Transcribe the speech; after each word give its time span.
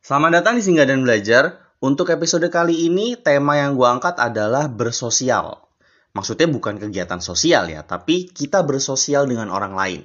Selamat 0.00 0.40
datang 0.40 0.56
di 0.56 0.64
Singgah 0.64 0.88
dan 0.88 1.04
Belajar. 1.04 1.60
Untuk 1.84 2.08
episode 2.08 2.48
kali 2.48 2.88
ini, 2.88 3.20
tema 3.20 3.60
yang 3.60 3.76
gue 3.76 3.84
angkat 3.84 4.16
adalah 4.16 4.64
bersosial. 4.72 5.68
Maksudnya 6.16 6.48
bukan 6.48 6.80
kegiatan 6.80 7.20
sosial 7.20 7.68
ya, 7.68 7.84
tapi 7.84 8.24
kita 8.24 8.64
bersosial 8.64 9.28
dengan 9.28 9.52
orang 9.52 9.76
lain. 9.76 10.00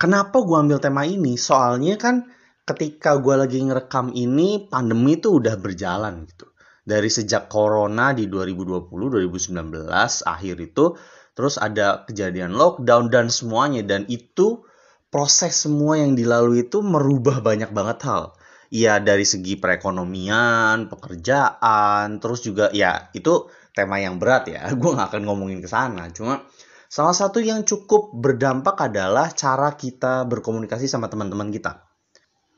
Kenapa 0.00 0.40
gue 0.40 0.56
ambil 0.56 0.80
tema 0.80 1.04
ini? 1.04 1.36
Soalnya 1.36 2.00
kan 2.00 2.32
ketika 2.64 3.20
gue 3.20 3.36
lagi 3.36 3.60
ngerekam 3.60 4.16
ini, 4.16 4.64
pandemi 4.72 5.20
tuh 5.20 5.44
udah 5.44 5.60
berjalan 5.60 6.24
gitu. 6.24 6.48
Dari 6.80 7.12
sejak 7.12 7.52
corona 7.52 8.16
di 8.16 8.24
2020-2019 8.24 9.84
akhir 10.24 10.56
itu, 10.64 10.96
terus 11.36 11.60
ada 11.60 12.08
kejadian 12.08 12.56
lockdown 12.56 13.12
dan 13.12 13.28
semuanya. 13.28 13.84
Dan 13.84 14.08
itu 14.08 14.64
proses 15.12 15.60
semua 15.60 16.00
yang 16.00 16.16
dilalui 16.16 16.64
itu 16.64 16.80
merubah 16.80 17.44
banyak 17.44 17.68
banget 17.68 18.00
hal 18.08 18.37
ya 18.68 19.00
dari 19.00 19.24
segi 19.24 19.56
perekonomian, 19.56 20.92
pekerjaan, 20.92 22.20
terus 22.20 22.44
juga 22.44 22.68
ya 22.72 23.08
itu 23.16 23.48
tema 23.72 24.00
yang 24.00 24.20
berat 24.20 24.48
ya. 24.52 24.68
Gue 24.80 24.94
nggak 24.94 25.14
akan 25.16 25.22
ngomongin 25.24 25.60
ke 25.64 25.68
sana. 25.68 26.08
Cuma 26.12 26.44
salah 26.88 27.16
satu 27.16 27.40
yang 27.40 27.64
cukup 27.64 28.12
berdampak 28.16 28.76
adalah 28.80 29.32
cara 29.32 29.74
kita 29.76 30.24
berkomunikasi 30.28 30.88
sama 30.88 31.08
teman-teman 31.08 31.52
kita. 31.52 31.84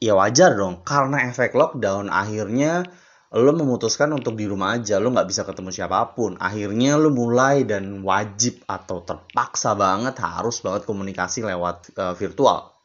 Ya 0.00 0.16
wajar 0.16 0.56
dong, 0.56 0.80
karena 0.80 1.28
efek 1.28 1.52
lockdown 1.52 2.08
akhirnya 2.08 2.88
lo 3.30 3.52
memutuskan 3.54 4.10
untuk 4.16 4.34
di 4.34 4.48
rumah 4.48 4.80
aja, 4.80 4.96
lo 4.96 5.12
nggak 5.12 5.28
bisa 5.28 5.44
ketemu 5.44 5.70
siapa 5.70 6.16
pun. 6.16 6.40
Akhirnya 6.40 6.96
lo 6.96 7.12
mulai 7.12 7.68
dan 7.68 8.00
wajib 8.00 8.64
atau 8.64 9.04
terpaksa 9.04 9.76
banget 9.76 10.16
harus 10.24 10.64
banget 10.64 10.88
komunikasi 10.88 11.44
lewat 11.44 11.92
uh, 12.00 12.16
virtual 12.16 12.79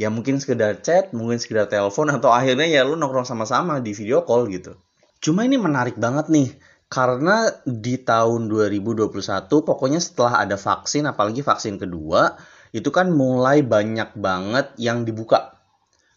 ya 0.00 0.08
mungkin 0.08 0.40
sekedar 0.40 0.80
chat, 0.80 1.12
mungkin 1.12 1.36
sekedar 1.36 1.68
telepon 1.68 2.08
atau 2.12 2.32
akhirnya 2.32 2.68
ya 2.68 2.82
lu 2.84 2.96
nongkrong 2.96 3.28
sama-sama 3.28 3.80
di 3.80 3.92
video 3.92 4.24
call 4.24 4.48
gitu. 4.48 4.76
Cuma 5.22 5.46
ini 5.46 5.60
menarik 5.60 5.96
banget 6.00 6.28
nih 6.32 6.50
karena 6.92 7.48
di 7.64 7.96
tahun 7.96 8.52
2021 8.52 9.08
pokoknya 9.48 10.00
setelah 10.02 10.44
ada 10.44 10.60
vaksin 10.60 11.08
apalagi 11.08 11.40
vaksin 11.40 11.80
kedua 11.80 12.36
itu 12.72 12.88
kan 12.92 13.12
mulai 13.12 13.64
banyak 13.64 14.16
banget 14.16 14.76
yang 14.80 15.04
dibuka. 15.04 15.56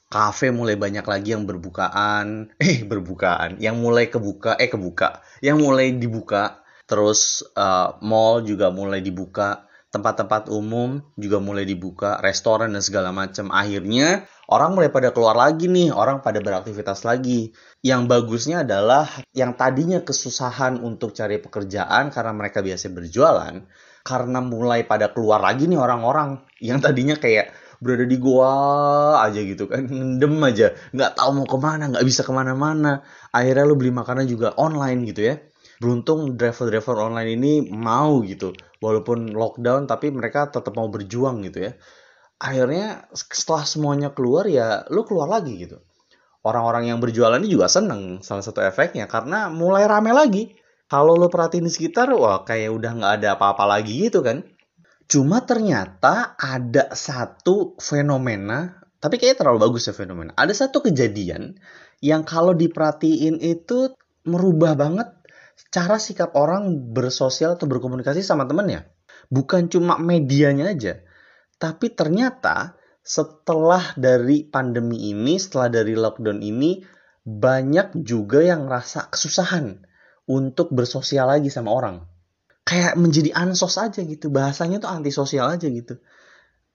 Kafe 0.05 0.53
mulai 0.53 0.79
banyak 0.79 1.03
lagi 1.03 1.35
yang 1.35 1.43
berbukaan, 1.43 2.47
eh 2.63 2.83
berbukaan, 2.87 3.59
yang 3.59 3.79
mulai 3.79 4.07
kebuka, 4.07 4.55
eh 4.55 4.71
kebuka, 4.71 5.19
yang 5.43 5.59
mulai 5.59 5.91
dibuka. 5.91 6.63
Terus 6.85 7.41
uh, 7.57 7.97
mall 8.05 8.45
juga 8.45 8.69
mulai 8.69 9.01
dibuka 9.01 9.64
tempat-tempat 9.95 10.51
umum 10.51 10.99
juga 11.15 11.39
mulai 11.39 11.63
dibuka, 11.63 12.19
restoran 12.19 12.75
dan 12.75 12.83
segala 12.83 13.15
macam. 13.15 13.47
Akhirnya 13.55 14.27
orang 14.51 14.75
mulai 14.75 14.91
pada 14.91 15.15
keluar 15.15 15.39
lagi 15.39 15.71
nih, 15.71 15.95
orang 15.95 16.19
pada 16.19 16.43
beraktivitas 16.43 17.07
lagi. 17.07 17.55
Yang 17.79 18.11
bagusnya 18.11 18.67
adalah 18.67 19.07
yang 19.31 19.55
tadinya 19.55 20.03
kesusahan 20.03 20.83
untuk 20.83 21.15
cari 21.15 21.39
pekerjaan 21.39 22.11
karena 22.11 22.35
mereka 22.35 22.59
biasa 22.59 22.91
berjualan, 22.91 23.63
karena 24.03 24.39
mulai 24.43 24.83
pada 24.83 25.15
keluar 25.15 25.39
lagi 25.39 25.71
nih 25.71 25.79
orang-orang 25.79 26.43
yang 26.59 26.83
tadinya 26.83 27.15
kayak 27.15 27.55
berada 27.79 28.07
di 28.07 28.17
gua 28.19 28.51
aja 29.23 29.39
gitu 29.43 29.67
kan 29.67 29.83
ngendem 29.83 30.39
aja 30.47 30.71
nggak 30.95 31.11
tahu 31.19 31.29
mau 31.43 31.47
ke 31.47 31.57
mana 31.59 31.91
nggak 31.91 32.05
bisa 32.07 32.23
ke 32.23 32.31
mana-mana 32.31 33.03
akhirnya 33.35 33.67
lu 33.67 33.75
beli 33.75 33.91
makanan 33.91 34.25
juga 34.31 34.55
online 34.55 35.11
gitu 35.11 35.21
ya 35.27 35.35
beruntung 35.79 36.39
driver-driver 36.39 36.95
online 36.99 37.35
ini 37.35 37.53
mau 37.67 38.23
gitu. 38.23 38.55
Walaupun 38.79 39.33
lockdown 39.35 39.89
tapi 39.89 40.11
mereka 40.11 40.49
tetap 40.49 40.75
mau 40.75 40.87
berjuang 40.87 41.43
gitu 41.47 41.69
ya. 41.69 41.71
Akhirnya 42.39 43.07
setelah 43.15 43.63
semuanya 43.63 44.09
keluar 44.11 44.47
ya 44.47 44.83
lu 44.91 45.07
keluar 45.07 45.27
lagi 45.27 45.55
gitu. 45.55 45.81
Orang-orang 46.45 46.93
yang 46.93 47.01
berjualan 47.01 47.41
ini 47.41 47.49
juga 47.49 47.65
seneng 47.65 48.21
salah 48.21 48.45
satu 48.45 48.61
efeknya. 48.61 49.09
Karena 49.09 49.49
mulai 49.49 49.89
rame 49.89 50.13
lagi. 50.13 50.53
Kalau 50.85 51.17
lo 51.17 51.33
perhatiin 51.33 51.65
di 51.65 51.73
sekitar 51.73 52.13
wah 52.13 52.45
kayak 52.45 52.69
udah 52.69 52.91
nggak 52.93 53.13
ada 53.21 53.27
apa-apa 53.33 53.65
lagi 53.65 54.05
gitu 54.05 54.21
kan. 54.21 54.45
Cuma 55.09 55.41
ternyata 55.41 56.37
ada 56.37 56.93
satu 56.93 57.73
fenomena 57.81 58.85
tapi 59.05 59.21
kayaknya 59.21 59.45
terlalu 59.45 59.69
bagus 59.69 59.85
ya 59.85 59.93
fenomena. 59.93 60.33
Ada 60.33 60.65
satu 60.65 60.81
kejadian 60.81 61.61
yang 62.01 62.25
kalau 62.25 62.57
diperhatiin 62.57 63.37
itu 63.37 63.93
merubah 64.25 64.73
banget 64.73 65.14
cara 65.71 65.99
sikap 65.99 66.35
orang 66.35 66.91
bersosial 66.91 67.55
atau 67.55 67.67
berkomunikasi 67.67 68.23
sama 68.23 68.47
temennya. 68.47 68.87
Bukan 69.31 69.71
cuma 69.71 69.99
medianya 69.99 70.71
aja. 70.71 71.03
Tapi 71.55 71.91
ternyata 71.95 72.75
setelah 73.05 73.95
dari 73.95 74.47
pandemi 74.47 75.11
ini, 75.11 75.39
setelah 75.39 75.71
dari 75.71 75.93
lockdown 75.95 76.39
ini, 76.43 76.83
banyak 77.25 78.05
juga 78.05 78.45
yang 78.45 78.69
rasa 78.69 79.09
kesusahan 79.09 79.81
untuk 80.29 80.73
bersosial 80.73 81.29
lagi 81.29 81.49
sama 81.49 81.73
orang. 81.73 82.05
Kayak 82.65 82.97
menjadi 82.97 83.33
ansos 83.33 83.77
aja 83.77 84.01
gitu. 84.01 84.33
Bahasanya 84.33 84.81
tuh 84.81 84.89
antisosial 84.89 85.53
aja 85.53 85.69
gitu. 85.69 86.01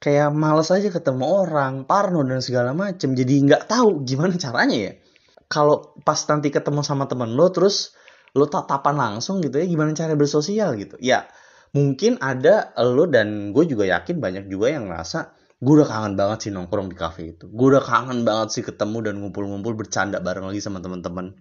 Kayak 0.01 0.33
males 0.33 0.71
aja 0.73 0.89
ketemu 0.89 1.27
orang, 1.29 1.85
parno 1.85 2.25
dan 2.25 2.41
segala 2.41 2.73
macem. 2.73 3.13
Jadi 3.13 3.35
nggak 3.45 3.69
tahu 3.69 4.07
gimana 4.07 4.33
caranya 4.39 4.77
ya. 4.91 4.93
Kalau 5.51 5.99
pas 6.07 6.19
nanti 6.31 6.49
ketemu 6.55 6.87
sama 6.87 7.11
temen 7.11 7.35
lo, 7.35 7.51
terus 7.51 7.99
lo 8.37 8.47
tatapan 8.47 8.97
langsung 8.97 9.43
gitu 9.43 9.59
ya 9.59 9.67
gimana 9.67 9.95
cara 9.95 10.15
bersosial 10.15 10.79
gitu. 10.79 10.97
Ya 11.03 11.27
mungkin 11.71 12.19
ada 12.19 12.75
lo 12.79 13.07
dan 13.07 13.55
gue 13.55 13.65
juga 13.67 13.87
yakin 13.87 14.19
banyak 14.19 14.45
juga 14.51 14.75
yang 14.75 14.91
ngerasa 14.91 15.35
gue 15.61 15.73
udah 15.77 15.89
kangen 15.89 16.15
banget 16.17 16.49
sih 16.49 16.51
nongkrong 16.55 16.89
di 16.89 16.97
cafe 16.97 17.37
itu. 17.37 17.47
Gue 17.53 17.77
udah 17.77 17.85
kangen 17.85 18.25
banget 18.25 18.49
sih 18.57 18.63
ketemu 18.65 18.99
dan 19.05 19.15
ngumpul-ngumpul 19.21 19.77
bercanda 19.77 20.17
bareng 20.19 20.49
lagi 20.49 20.65
sama 20.65 20.81
teman-teman. 20.81 21.37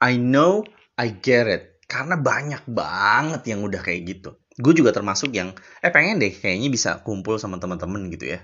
I 0.00 0.16
know 0.16 0.64
I 0.96 1.12
get 1.12 1.46
it. 1.46 1.82
Karena 1.88 2.16
banyak 2.20 2.68
banget 2.68 3.48
yang 3.48 3.64
udah 3.64 3.80
kayak 3.80 4.08
gitu. 4.08 4.36
Gue 4.58 4.72
juga 4.74 4.90
termasuk 4.90 5.32
yang 5.36 5.52
eh 5.84 5.92
pengen 5.92 6.20
deh 6.20 6.32
kayaknya 6.32 6.68
bisa 6.72 6.90
kumpul 7.04 7.36
sama 7.36 7.60
teman-teman 7.60 8.08
gitu 8.12 8.36
ya. 8.36 8.40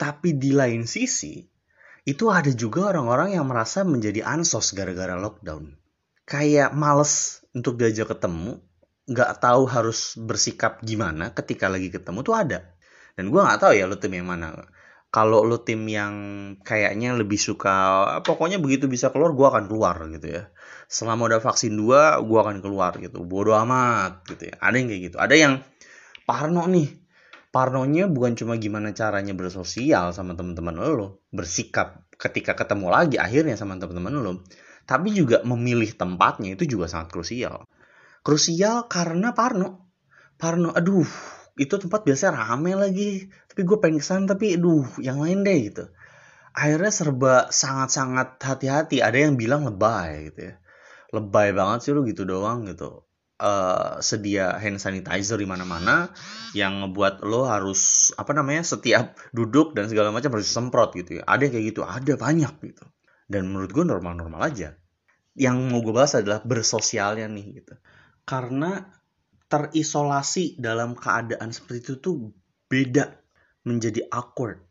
Tapi 0.00 0.36
di 0.36 0.52
lain 0.56 0.88
sisi 0.88 1.44
itu 2.08 2.24
ada 2.32 2.48
juga 2.56 2.88
orang-orang 2.88 3.36
yang 3.36 3.44
merasa 3.44 3.84
menjadi 3.84 4.24
ansos 4.24 4.72
gara-gara 4.72 5.12
lockdown 5.12 5.76
kayak 6.28 6.76
males 6.76 7.40
untuk 7.56 7.80
diajak 7.80 8.12
ketemu, 8.12 8.60
nggak 9.08 9.40
tahu 9.40 9.64
harus 9.64 10.20
bersikap 10.20 10.84
gimana 10.84 11.32
ketika 11.32 11.72
lagi 11.72 11.88
ketemu 11.88 12.20
tuh 12.20 12.36
ada. 12.36 12.76
Dan 13.16 13.32
gue 13.32 13.40
nggak 13.40 13.58
tahu 13.58 13.72
ya 13.72 13.88
lo 13.88 13.96
tim 13.96 14.12
yang 14.12 14.28
mana. 14.28 14.68
Kalau 15.08 15.40
lo 15.40 15.64
tim 15.64 15.88
yang 15.88 16.14
kayaknya 16.60 17.16
lebih 17.16 17.40
suka, 17.40 18.04
pokoknya 18.20 18.60
begitu 18.60 18.84
bisa 18.92 19.08
keluar, 19.08 19.32
gue 19.32 19.46
akan 19.48 19.64
keluar 19.64 19.96
gitu 20.12 20.28
ya. 20.28 20.52
Selama 20.84 21.32
udah 21.32 21.40
vaksin 21.40 21.72
dua, 21.72 22.20
gue 22.20 22.38
akan 22.38 22.60
keluar 22.60 22.92
gitu. 23.00 23.24
Bodoh 23.24 23.56
amat 23.64 24.28
gitu 24.28 24.52
ya. 24.52 24.60
Ada 24.60 24.76
yang 24.76 24.86
kayak 24.92 25.02
gitu. 25.08 25.16
Ada 25.16 25.34
yang 25.34 25.54
parno 26.28 26.68
nih. 26.68 27.08
Parnonya 27.48 28.12
bukan 28.12 28.36
cuma 28.36 28.60
gimana 28.60 28.92
caranya 28.92 29.32
bersosial 29.32 30.12
sama 30.12 30.36
teman-teman 30.36 30.76
lo, 30.76 31.24
bersikap 31.32 32.04
ketika 32.20 32.52
ketemu 32.52 32.92
lagi 32.92 33.16
akhirnya 33.16 33.56
sama 33.56 33.80
teman-teman 33.80 34.20
lo 34.20 34.44
tapi 34.88 35.12
juga 35.12 35.44
memilih 35.44 35.92
tempatnya 35.92 36.56
itu 36.56 36.64
juga 36.64 36.88
sangat 36.88 37.12
krusial. 37.12 37.68
Krusial 38.24 38.88
karena 38.88 39.36
Parno. 39.36 39.92
Parno, 40.40 40.72
aduh, 40.72 41.04
itu 41.60 41.74
tempat 41.76 42.08
biasa 42.08 42.32
rame 42.32 42.72
lagi. 42.72 43.28
Tapi 43.52 43.60
gue 43.68 43.76
pengen 43.84 44.00
ke 44.00 44.06
sana, 44.08 44.24
tapi 44.24 44.56
aduh, 44.56 44.88
yang 45.04 45.20
lain 45.20 45.44
deh 45.44 45.58
gitu. 45.68 45.84
Akhirnya 46.56 46.88
serba 46.88 47.52
sangat-sangat 47.52 48.40
hati-hati. 48.40 49.04
Ada 49.04 49.28
yang 49.28 49.36
bilang 49.36 49.68
lebay 49.68 50.32
gitu 50.32 50.40
ya. 50.50 50.54
Lebay 51.12 51.52
banget 51.52 51.78
sih 51.84 51.92
lu 51.92 52.08
gitu 52.08 52.24
doang 52.24 52.64
gitu. 52.64 53.04
Uh, 53.38 54.02
sedia 54.02 54.58
hand 54.58 54.82
sanitizer 54.82 55.38
di 55.38 55.46
mana-mana 55.46 56.10
yang 56.58 56.82
ngebuat 56.82 57.22
lo 57.22 57.46
harus 57.46 58.10
apa 58.18 58.34
namanya 58.34 58.66
setiap 58.66 59.14
duduk 59.30 59.78
dan 59.78 59.86
segala 59.86 60.10
macam 60.10 60.34
harus 60.34 60.50
semprot 60.50 60.90
gitu 60.98 61.22
ya 61.22 61.22
ada 61.22 61.46
kayak 61.46 61.70
gitu 61.70 61.86
ada 61.86 62.18
banyak 62.18 62.50
gitu 62.66 62.82
dan 63.28 63.52
menurut 63.52 63.70
gue 63.70 63.84
normal-normal 63.84 64.40
aja. 64.40 64.74
Yang 65.38 65.56
mau 65.70 65.84
gue 65.84 65.94
bahas 65.94 66.18
adalah 66.18 66.42
bersosialnya 66.42 67.28
nih 67.30 67.62
gitu. 67.62 67.74
Karena 68.24 68.82
terisolasi 69.46 70.58
dalam 70.58 70.96
keadaan 70.98 71.52
seperti 71.52 71.78
itu 71.80 71.94
tuh 72.00 72.16
beda 72.68 73.14
menjadi 73.68 74.08
awkward. 74.10 74.64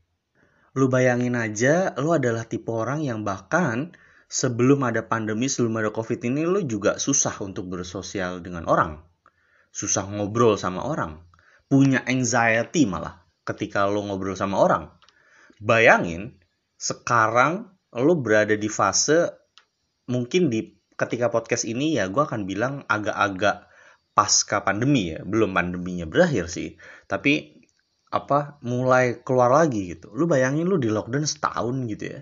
Lu 0.77 0.89
bayangin 0.89 1.33
aja 1.33 1.97
lu 1.97 2.13
adalah 2.13 2.45
tipe 2.45 2.69
orang 2.69 3.01
yang 3.01 3.25
bahkan 3.25 3.97
sebelum 4.29 4.85
ada 4.85 5.01
pandemi 5.07 5.49
sebelum 5.49 5.81
ada 5.81 5.89
covid 5.89 6.21
ini 6.21 6.45
lu 6.45 6.61
juga 6.67 7.01
susah 7.01 7.33
untuk 7.41 7.69
bersosial 7.71 8.43
dengan 8.45 8.69
orang. 8.69 9.01
Susah 9.73 10.05
ngobrol 10.05 10.57
sama 10.57 10.85
orang. 10.85 11.21
Punya 11.65 12.05
anxiety 12.05 12.85
malah 12.85 13.25
ketika 13.41 13.89
lu 13.89 14.05
ngobrol 14.05 14.37
sama 14.37 14.61
orang. 14.61 14.93
Bayangin 15.57 16.37
sekarang 16.77 17.76
lo 17.97 18.15
berada 18.17 18.53
di 18.53 18.69
fase 18.69 19.27
mungkin 20.07 20.47
di 20.53 20.77
ketika 20.97 21.33
podcast 21.33 21.65
ini 21.65 21.97
ya 21.97 22.09
gue 22.09 22.23
akan 22.23 22.45
bilang 22.45 22.85
agak-agak 22.87 23.69
pasca 24.17 24.65
pandemi 24.65 25.13
ya 25.13 25.21
belum 25.21 25.53
pandeminya 25.53 26.09
berakhir 26.09 26.49
sih 26.49 26.73
tapi 27.05 27.61
apa 28.07 28.57
mulai 28.63 29.21
keluar 29.21 29.51
lagi 29.51 29.93
gitu 29.93 30.09
lu 30.15 30.25
bayangin 30.25 30.65
lu 30.65 30.79
di 30.79 30.89
lockdown 30.89 31.27
setahun 31.27 31.75
gitu 31.91 32.17
ya 32.17 32.21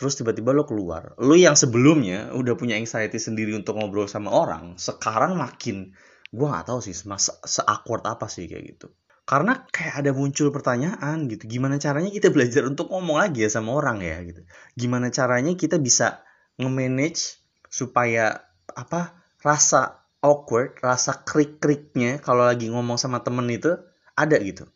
terus 0.00 0.16
tiba-tiba 0.16 0.56
lo 0.56 0.64
keluar. 0.64 1.12
Lo 1.20 1.36
yang 1.36 1.52
sebelumnya 1.52 2.32
udah 2.32 2.56
punya 2.56 2.80
anxiety 2.80 3.20
sendiri 3.20 3.52
untuk 3.52 3.76
ngobrol 3.76 4.08
sama 4.08 4.32
orang, 4.32 4.80
sekarang 4.80 5.36
makin 5.36 5.92
gue 6.32 6.46
nggak 6.48 6.72
tahu 6.72 6.80
sih 6.80 6.96
se, 6.96 7.04
se 7.44 7.60
awkward 7.68 8.08
apa 8.08 8.24
sih 8.24 8.48
kayak 8.48 8.64
gitu. 8.64 8.88
Karena 9.30 9.62
kayak 9.70 10.02
ada 10.02 10.10
muncul 10.10 10.50
pertanyaan 10.50 11.30
gitu, 11.30 11.46
gimana 11.46 11.78
caranya 11.78 12.10
kita 12.10 12.28
belajar 12.34 12.66
untuk 12.66 12.90
ngomong 12.90 13.22
lagi 13.22 13.46
ya 13.46 13.50
sama 13.54 13.78
orang 13.78 14.02
ya 14.02 14.18
gitu. 14.26 14.42
Gimana 14.74 15.14
caranya 15.14 15.54
kita 15.54 15.78
bisa 15.78 16.26
nge-manage 16.58 17.38
supaya 17.70 18.42
apa 18.74 19.14
rasa 19.46 20.02
awkward, 20.18 20.74
rasa 20.82 21.22
krik-kriknya 21.22 22.18
kalau 22.18 22.42
lagi 22.42 22.66
ngomong 22.74 22.98
sama 22.98 23.22
temen 23.22 23.46
itu 23.46 23.78
ada 24.18 24.36
gitu. 24.42 24.66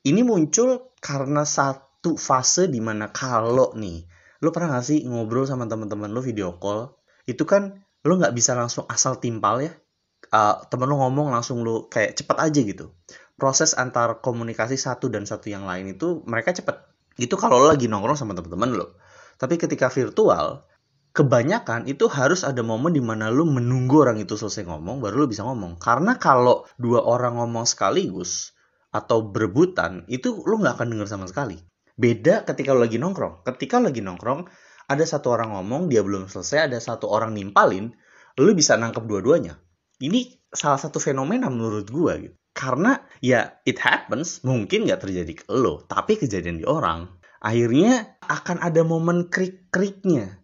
Ini 0.00 0.24
muncul 0.24 0.96
karena 1.04 1.44
satu 1.44 2.16
fase 2.16 2.72
di 2.72 2.80
mana 2.80 3.12
kalau 3.12 3.76
nih, 3.76 4.08
lo 4.40 4.48
pernah 4.48 4.80
gak 4.80 4.88
sih 4.88 5.04
ngobrol 5.04 5.44
sama 5.44 5.68
teman-teman 5.68 6.08
lo 6.08 6.24
video 6.24 6.56
call, 6.56 6.96
itu 7.28 7.44
kan 7.44 7.84
lo 8.00 8.16
nggak 8.16 8.32
bisa 8.32 8.56
langsung 8.56 8.88
asal 8.88 9.20
timpal 9.20 9.60
ya. 9.60 9.76
Uh, 10.32 10.56
temen 10.72 10.88
lo 10.88 10.96
ngomong 11.04 11.36
langsung 11.36 11.60
lo 11.60 11.92
kayak 11.92 12.16
cepet 12.16 12.36
aja 12.40 12.60
gitu. 12.64 12.86
Proses 13.40 13.72
antar 13.72 14.20
komunikasi 14.20 14.76
satu 14.76 15.08
dan 15.08 15.24
satu 15.24 15.48
yang 15.48 15.64
lain 15.64 15.96
itu 15.96 16.20
mereka 16.28 16.52
cepet. 16.52 16.76
Itu 17.16 17.40
kalau 17.40 17.56
lo 17.56 17.72
lagi 17.72 17.88
nongkrong 17.88 18.20
sama 18.20 18.36
teman-teman 18.36 18.76
lo. 18.76 19.00
Tapi 19.40 19.56
ketika 19.56 19.88
virtual, 19.88 20.68
kebanyakan 21.16 21.88
itu 21.88 22.04
harus 22.12 22.44
ada 22.44 22.60
momen 22.60 22.92
di 22.92 23.00
mana 23.00 23.32
lu 23.32 23.48
menunggu 23.48 24.04
orang 24.04 24.20
itu 24.20 24.36
selesai 24.36 24.68
ngomong 24.68 25.00
baru 25.00 25.24
lu 25.24 25.26
bisa 25.32 25.42
ngomong. 25.48 25.80
Karena 25.80 26.20
kalau 26.20 26.68
dua 26.76 27.00
orang 27.00 27.40
ngomong 27.40 27.64
sekaligus, 27.64 28.52
atau 28.90 29.22
berebutan 29.30 30.02
itu 30.10 30.42
lu 30.42 30.58
nggak 30.58 30.78
akan 30.78 30.88
denger 30.94 31.08
sama 31.08 31.26
sekali. 31.30 31.58
Beda 31.94 32.42
ketika 32.42 32.74
lu 32.74 32.82
lagi 32.82 32.98
nongkrong. 32.98 33.46
Ketika 33.46 33.78
lu 33.78 33.90
lagi 33.90 34.02
nongkrong, 34.02 34.50
ada 34.90 35.04
satu 35.06 35.30
orang 35.30 35.54
ngomong, 35.54 35.86
dia 35.86 36.02
belum 36.02 36.26
selesai, 36.26 36.66
ada 36.66 36.78
satu 36.82 37.06
orang 37.06 37.30
nimpalin, 37.36 37.94
lu 38.40 38.50
bisa 38.56 38.74
nangkep 38.74 39.06
dua-duanya. 39.06 39.62
Ini 40.02 40.50
salah 40.50 40.80
satu 40.80 40.98
fenomena 40.98 41.46
menurut 41.52 41.86
gua 41.92 42.18
gitu. 42.18 42.39
Karena 42.50 42.98
ya 43.22 43.60
it 43.64 43.78
happens, 43.80 44.42
mungkin 44.42 44.84
nggak 44.86 45.06
terjadi 45.06 45.32
ke 45.32 45.44
lo, 45.50 45.86
tapi 45.86 46.18
kejadian 46.18 46.60
di 46.60 46.66
orang. 46.66 47.08
Akhirnya 47.40 48.20
akan 48.20 48.60
ada 48.60 48.84
momen 48.84 49.32
krik-kriknya. 49.32 50.42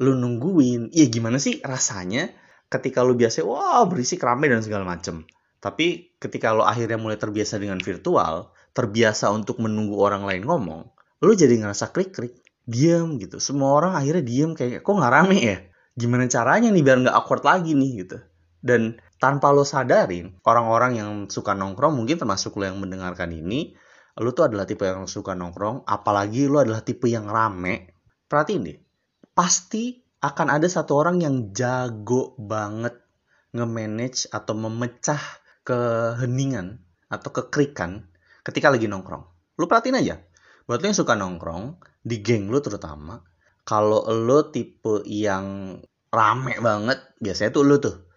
Lu 0.00 0.14
nungguin, 0.14 0.94
ya 0.94 1.06
gimana 1.10 1.36
sih 1.42 1.60
rasanya 1.60 2.30
ketika 2.70 3.02
lu 3.02 3.18
biasa, 3.18 3.42
wah 3.44 3.84
berisik 3.84 4.22
rame 4.22 4.46
dan 4.48 4.62
segala 4.62 4.86
macem 4.86 5.26
tapi 5.58 6.14
ketika 6.22 6.54
lo 6.54 6.62
akhirnya 6.62 6.98
mulai 6.98 7.18
terbiasa 7.18 7.58
dengan 7.58 7.82
virtual, 7.82 8.54
terbiasa 8.74 9.30
untuk 9.34 9.58
menunggu 9.58 9.98
orang 9.98 10.22
lain 10.22 10.46
ngomong, 10.46 10.82
lo 11.18 11.32
jadi 11.34 11.58
ngerasa 11.58 11.90
klik-klik, 11.90 12.38
diam 12.62 13.18
gitu. 13.18 13.42
Semua 13.42 13.74
orang 13.74 13.98
akhirnya 13.98 14.22
diam 14.22 14.54
kayak, 14.54 14.86
kok 14.86 14.94
nggak 14.94 15.12
rame 15.12 15.38
ya? 15.42 15.58
Gimana 15.98 16.30
caranya 16.30 16.70
nih 16.70 16.82
biar 16.86 17.02
nggak 17.02 17.16
awkward 17.18 17.42
lagi 17.42 17.74
nih 17.74 18.06
gitu. 18.06 18.22
Dan 18.62 19.02
tanpa 19.18 19.50
lo 19.50 19.66
sadarin, 19.66 20.38
orang-orang 20.46 20.92
yang 20.98 21.10
suka 21.26 21.52
nongkrong, 21.52 21.94
mungkin 21.98 22.16
termasuk 22.18 22.54
lo 22.58 22.70
yang 22.70 22.78
mendengarkan 22.78 23.34
ini, 23.34 23.74
lo 24.18 24.30
tuh 24.30 24.46
adalah 24.46 24.64
tipe 24.66 24.86
yang 24.86 25.10
suka 25.10 25.34
nongkrong, 25.34 25.86
apalagi 25.86 26.46
lo 26.46 26.62
adalah 26.62 26.82
tipe 26.86 27.10
yang 27.10 27.26
rame. 27.26 27.94
Perhatiin 28.30 28.62
deh, 28.62 28.78
pasti 29.34 29.98
akan 30.22 30.54
ada 30.54 30.66
satu 30.66 30.98
orang 30.98 31.22
yang 31.22 31.50
jago 31.50 32.34
banget 32.38 32.94
nge-manage 33.54 34.30
atau 34.30 34.54
memecah 34.54 35.20
keheningan 35.66 36.82
atau 37.10 37.30
kekrikan 37.34 38.06
ketika 38.46 38.70
lagi 38.70 38.86
nongkrong. 38.86 39.26
Lu 39.58 39.66
perhatiin 39.66 39.98
aja. 39.98 40.22
Buat 40.68 40.84
lu 40.84 40.92
yang 40.92 40.98
suka 40.98 41.16
nongkrong, 41.16 41.80
di 42.04 42.20
geng 42.20 42.52
lu 42.52 42.60
terutama, 42.60 43.24
kalau 43.64 44.04
lu 44.12 44.52
tipe 44.52 45.00
yang 45.08 45.80
rame 46.12 46.54
banget, 46.60 47.00
biasanya 47.18 47.50
tuh 47.52 47.64
lu 47.64 47.80
tuh 47.80 48.07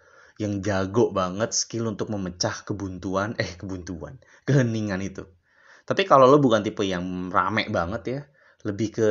yang 0.41 0.65
jago 0.65 1.13
banget 1.13 1.53
skill 1.53 1.85
untuk 1.93 2.09
memecah 2.09 2.65
kebuntuan, 2.65 3.37
eh 3.37 3.53
kebuntuan, 3.53 4.17
keheningan 4.49 5.05
itu. 5.05 5.29
Tapi 5.85 6.01
kalau 6.09 6.25
lo 6.25 6.41
bukan 6.41 6.65
tipe 6.65 6.81
yang 6.81 7.29
rame 7.29 7.69
banget 7.69 8.03
ya, 8.09 8.21
lebih 8.65 8.89
ke 8.97 9.09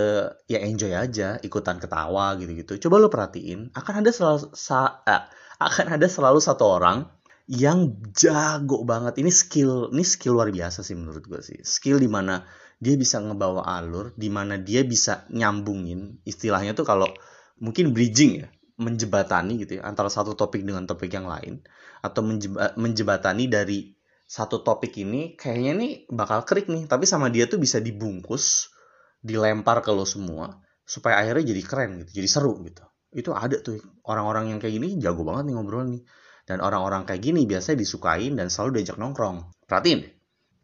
ya 0.50 0.58
enjoy 0.62 0.90
aja, 0.94 1.38
ikutan 1.42 1.78
ketawa 1.78 2.34
gitu-gitu. 2.34 2.82
Coba 2.82 2.98
lo 2.98 3.08
perhatiin, 3.10 3.70
akan 3.74 3.94
ada 4.02 4.10
selalu 4.10 4.50
sa, 4.54 5.02
eh, 5.06 5.22
akan 5.62 5.86
ada 5.94 6.06
selalu 6.10 6.42
satu 6.42 6.64
orang 6.66 7.06
yang 7.50 7.98
jago 8.14 8.86
banget. 8.86 9.18
Ini 9.22 9.30
skill, 9.30 9.90
ini 9.90 10.06
skill 10.06 10.38
luar 10.38 10.50
biasa 10.54 10.86
sih 10.86 10.94
menurut 10.94 11.26
gue 11.26 11.42
sih. 11.42 11.58
Skill 11.62 11.98
di 11.98 12.06
mana 12.06 12.46
dia 12.78 12.94
bisa 12.94 13.18
ngebawa 13.18 13.66
alur, 13.66 14.14
di 14.14 14.30
mana 14.30 14.56
dia 14.56 14.86
bisa 14.86 15.26
nyambungin. 15.34 16.22
Istilahnya 16.22 16.72
tuh 16.78 16.86
kalau 16.86 17.10
mungkin 17.58 17.90
bridging 17.90 18.46
ya, 18.46 18.48
menjebatani 18.80 19.60
gitu 19.60 19.78
ya, 19.78 19.82
antara 19.84 20.08
satu 20.08 20.32
topik 20.32 20.64
dengan 20.64 20.88
topik 20.88 21.12
yang 21.12 21.28
lain. 21.28 21.60
Atau 22.00 22.24
menjeba, 22.24 22.72
menjebatani 22.80 23.44
dari 23.46 23.92
satu 24.24 24.64
topik 24.64 24.96
ini, 24.96 25.36
kayaknya 25.36 25.72
nih 25.76 25.92
bakal 26.08 26.48
krik 26.48 26.72
nih. 26.72 26.88
Tapi 26.88 27.04
sama 27.04 27.28
dia 27.28 27.44
tuh 27.44 27.60
bisa 27.60 27.76
dibungkus, 27.76 28.72
dilempar 29.20 29.84
ke 29.84 29.92
lo 29.92 30.08
semua, 30.08 30.64
supaya 30.88 31.20
akhirnya 31.20 31.52
jadi 31.52 31.62
keren 31.62 31.90
gitu, 32.02 32.24
jadi 32.24 32.28
seru 32.32 32.56
gitu. 32.64 32.82
Itu 33.12 33.36
ada 33.36 33.60
tuh 33.60 33.76
orang-orang 34.08 34.54
yang 34.54 34.58
kayak 34.62 34.80
gini 34.80 34.96
jago 34.96 35.26
banget 35.26 35.50
nih 35.50 35.54
ngobrol 35.58 35.84
nih 35.86 36.02
dan 36.50 36.58
orang-orang 36.66 37.06
kayak 37.06 37.22
gini 37.22 37.46
biasanya 37.46 37.78
disukain 37.78 38.34
dan 38.34 38.50
selalu 38.50 38.82
diajak 38.82 38.98
nongkrong. 38.98 39.54
Perhatiin 39.70 40.02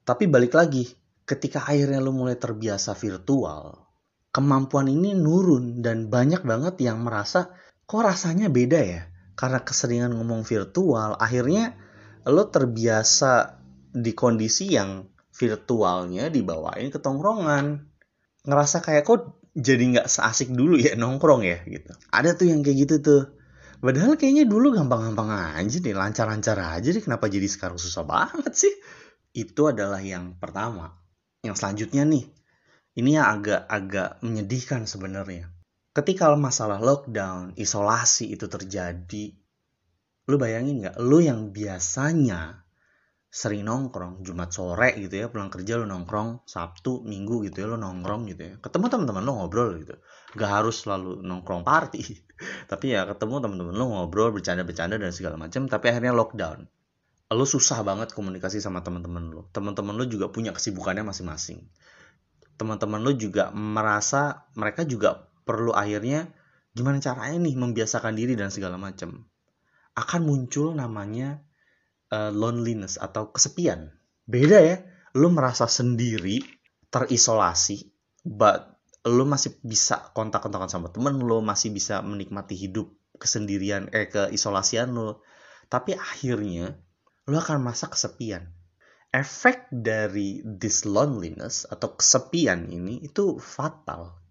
Tapi 0.03 0.31
balik 0.31 0.55
lagi, 0.55 0.87
ketika 1.27 1.63
akhirnya 1.67 1.99
lu 1.99 2.15
mulai 2.15 2.39
terbiasa 2.39 2.95
virtual, 2.95 3.75
kemampuan 4.31 4.87
ini 4.87 5.15
nurun 5.15 5.83
dan 5.83 6.07
banyak 6.07 6.47
banget 6.47 6.79
yang 6.83 7.03
merasa 7.03 7.51
kok 7.87 8.03
rasanya 8.03 8.50
beda 8.50 8.81
ya. 8.83 9.03
Karena 9.37 9.61
keseringan 9.61 10.17
ngomong 10.17 10.43
virtual, 10.49 11.17
akhirnya 11.21 11.77
lo 12.27 12.49
terbiasa 12.49 13.61
di 13.93 14.12
kondisi 14.17 14.73
yang 14.73 15.05
virtualnya 15.33 16.33
dibawain 16.33 16.88
ke 16.88 16.99
tongkrongan. 16.99 17.85
Ngerasa 18.49 18.81
kayak 18.81 19.05
kok 19.05 19.41
jadi 19.56 19.83
nggak 19.97 20.09
seasik 20.09 20.53
dulu 20.53 20.81
ya 20.81 20.97
nongkrong 20.97 21.44
ya 21.44 21.61
gitu. 21.69 21.93
Ada 22.12 22.37
tuh 22.37 22.49
yang 22.49 22.65
kayak 22.65 22.77
gitu 22.88 22.97
tuh 23.05 23.23
Padahal 23.77 24.17
kayaknya 24.17 24.49
dulu 24.49 24.73
gampang-gampang 24.73 25.29
aja 25.61 25.77
nih, 25.79 25.93
lancar-lancar 25.93 26.56
aja 26.56 26.89
deh. 26.89 27.03
Kenapa 27.05 27.29
jadi 27.29 27.44
sekarang 27.44 27.77
susah 27.77 28.09
banget 28.09 28.53
sih? 28.56 28.73
Itu 29.37 29.69
adalah 29.69 30.00
yang 30.00 30.41
pertama. 30.41 30.97
Yang 31.44 31.61
selanjutnya 31.61 32.03
nih, 32.09 32.25
ini 32.97 33.21
yang 33.21 33.29
agak-agak 33.37 34.25
menyedihkan 34.25 34.89
sebenarnya. 34.89 35.53
Ketika 35.96 36.28
masalah 36.37 36.76
lockdown, 36.76 37.56
isolasi 37.56 38.37
itu 38.37 38.44
terjadi, 38.52 39.32
lu 40.29 40.36
bayangin 40.36 40.84
nggak? 40.84 41.00
Lu 41.00 41.24
yang 41.24 41.56
biasanya 41.56 42.67
sering 43.32 43.65
nongkrong 43.65 44.20
Jumat 44.20 44.53
sore 44.53 44.93
gitu 45.00 45.12
ya 45.12 45.32
pulang 45.32 45.48
kerja 45.48 45.76
lu 45.81 45.84
nongkrong 45.84 46.44
Sabtu 46.44 47.00
Minggu 47.05 47.48
gitu 47.48 47.65
ya 47.65 47.67
lu 47.72 47.81
nongkrong 47.81 48.29
gitu 48.29 48.43
ya. 48.44 48.55
Ketemu 48.60 48.93
teman-teman 48.93 49.22
lu 49.24 49.32
ngobrol 49.41 49.81
gitu. 49.81 49.96
Gak 50.36 50.50
harus 50.53 50.84
selalu 50.84 51.24
nongkrong 51.24 51.65
party 51.65 52.05
tapi 52.70 52.93
ya 52.93 53.08
ketemu 53.08 53.41
teman-teman 53.41 53.72
lu 53.72 53.84
ngobrol 53.88 54.36
bercanda-bercanda 54.36 55.00
dan 55.00 55.17
segala 55.17 55.41
macam 55.41 55.65
tapi 55.65 55.96
akhirnya 55.96 56.12
lockdown. 56.12 56.69
Lu 57.32 57.48
susah 57.48 57.81
banget 57.81 58.12
komunikasi 58.12 58.60
sama 58.60 58.84
teman-teman 58.84 59.32
lu. 59.32 59.48
Teman-teman 59.48 59.96
lu 59.96 60.05
juga 60.05 60.29
punya 60.29 60.53
kesibukannya 60.53 61.08
masing-masing. 61.08 61.65
Teman-teman 62.60 63.00
lu 63.00 63.17
juga 63.17 63.48
merasa 63.53 64.44
mereka 64.56 64.84
juga 64.84 65.24
perlu 65.46 65.70
akhirnya 65.70 66.29
gimana 66.74 66.98
caranya 67.00 67.38
nih 67.41 67.56
membiasakan 67.56 68.19
diri 68.19 68.34
dan 68.34 68.53
segala 68.53 68.76
macam 68.76 69.24
akan 69.96 70.20
muncul 70.29 70.76
namanya 70.76 71.41
uh, 72.12 72.29
loneliness 72.29 73.00
atau 73.00 73.32
kesepian. 73.32 73.96
Beda 74.29 74.60
ya, 74.60 74.76
lu 75.17 75.32
merasa 75.32 75.65
sendiri, 75.65 76.44
terisolasi, 76.93 77.88
but 78.26 78.76
lu 79.06 79.24
masih 79.24 79.56
bisa 79.65 80.12
kontak-kontakan 80.12 80.69
sama 80.69 80.93
temen 80.93 81.17
lu, 81.22 81.41
masih 81.41 81.72
bisa 81.72 82.05
menikmati 82.05 82.58
hidup 82.58 82.93
kesendirian, 83.17 83.88
eh 83.96 84.10
keisolasian 84.12 84.93
lu. 84.93 85.17
Tapi 85.72 85.96
akhirnya 85.96 86.76
lu 87.26 87.41
akan 87.41 87.65
merasa 87.65 87.88
kesepian. 87.88 88.53
Efek 89.15 89.72
dari 89.72 90.44
this 90.44 90.84
loneliness 90.84 91.65
atau 91.65 91.96
kesepian 91.96 92.69
ini 92.69 93.00
itu 93.00 93.41
fatal. 93.41 94.26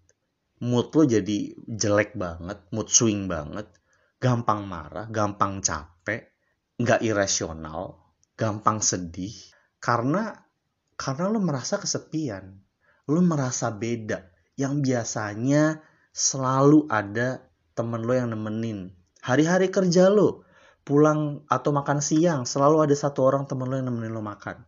Mood 0.56 0.88
lu 0.96 1.04
jadi 1.04 1.52
jelek 1.68 2.16
banget, 2.16 2.64
mood 2.72 2.88
swing 2.88 3.28
banget, 3.28 3.68
gampang 4.16 4.64
marah, 4.64 5.04
gampang 5.12 5.60
capek, 5.60 6.32
nggak 6.80 7.04
irasional, 7.04 8.00
gampang 8.40 8.80
sedih, 8.80 9.36
karena 9.84 10.48
karena 10.96 11.28
lo 11.28 11.44
merasa 11.44 11.76
kesepian, 11.76 12.56
lo 13.04 13.20
merasa 13.20 13.68
beda. 13.68 14.32
Yang 14.56 14.74
biasanya 14.88 15.84
selalu 16.16 16.88
ada 16.88 17.44
temen 17.76 18.00
lo 18.00 18.16
yang 18.16 18.32
nemenin. 18.32 18.96
Hari-hari 19.20 19.68
kerja 19.68 20.08
lo, 20.08 20.48
pulang 20.88 21.44
atau 21.52 21.76
makan 21.76 22.00
siang, 22.00 22.48
selalu 22.48 22.88
ada 22.88 22.96
satu 22.96 23.28
orang 23.28 23.44
temen 23.44 23.68
lo 23.68 23.76
yang 23.76 23.92
nemenin 23.92 24.16
lo 24.16 24.24
makan. 24.24 24.64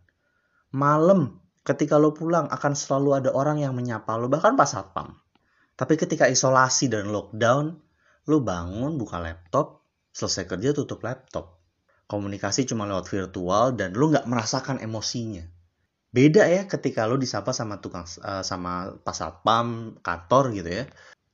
Malam, 0.69 1.41
ketika 1.65 1.97
lo 1.97 2.13
pulang 2.13 2.45
akan 2.45 2.73
selalu 2.77 3.25
ada 3.25 3.29
orang 3.33 3.57
yang 3.57 3.73
menyapa 3.73 4.13
lo, 4.21 4.29
bahkan 4.29 4.53
pas 4.53 4.69
satpam. 4.69 5.17
Tapi 5.79 5.95
ketika 5.95 6.27
isolasi 6.27 6.91
dan 6.91 7.07
lockdown, 7.07 7.71
lu 8.27 8.43
bangun, 8.43 8.99
buka 8.99 9.23
laptop, 9.23 9.87
selesai 10.11 10.43
kerja 10.43 10.75
tutup 10.75 10.99
laptop. 11.07 11.63
Komunikasi 12.11 12.67
cuma 12.67 12.83
lewat 12.83 13.07
virtual 13.07 13.79
dan 13.79 13.95
lu 13.95 14.11
nggak 14.11 14.27
merasakan 14.27 14.83
emosinya. 14.83 15.47
Beda 16.11 16.43
ya 16.51 16.67
ketika 16.67 17.07
lu 17.07 17.15
disapa 17.15 17.55
sama 17.55 17.79
tukang 17.79 18.03
uh, 18.03 18.43
sama 18.43 18.91
pas 19.07 19.15
satpam 19.15 19.95
kantor 20.03 20.51
gitu 20.51 20.67
ya. 20.67 20.83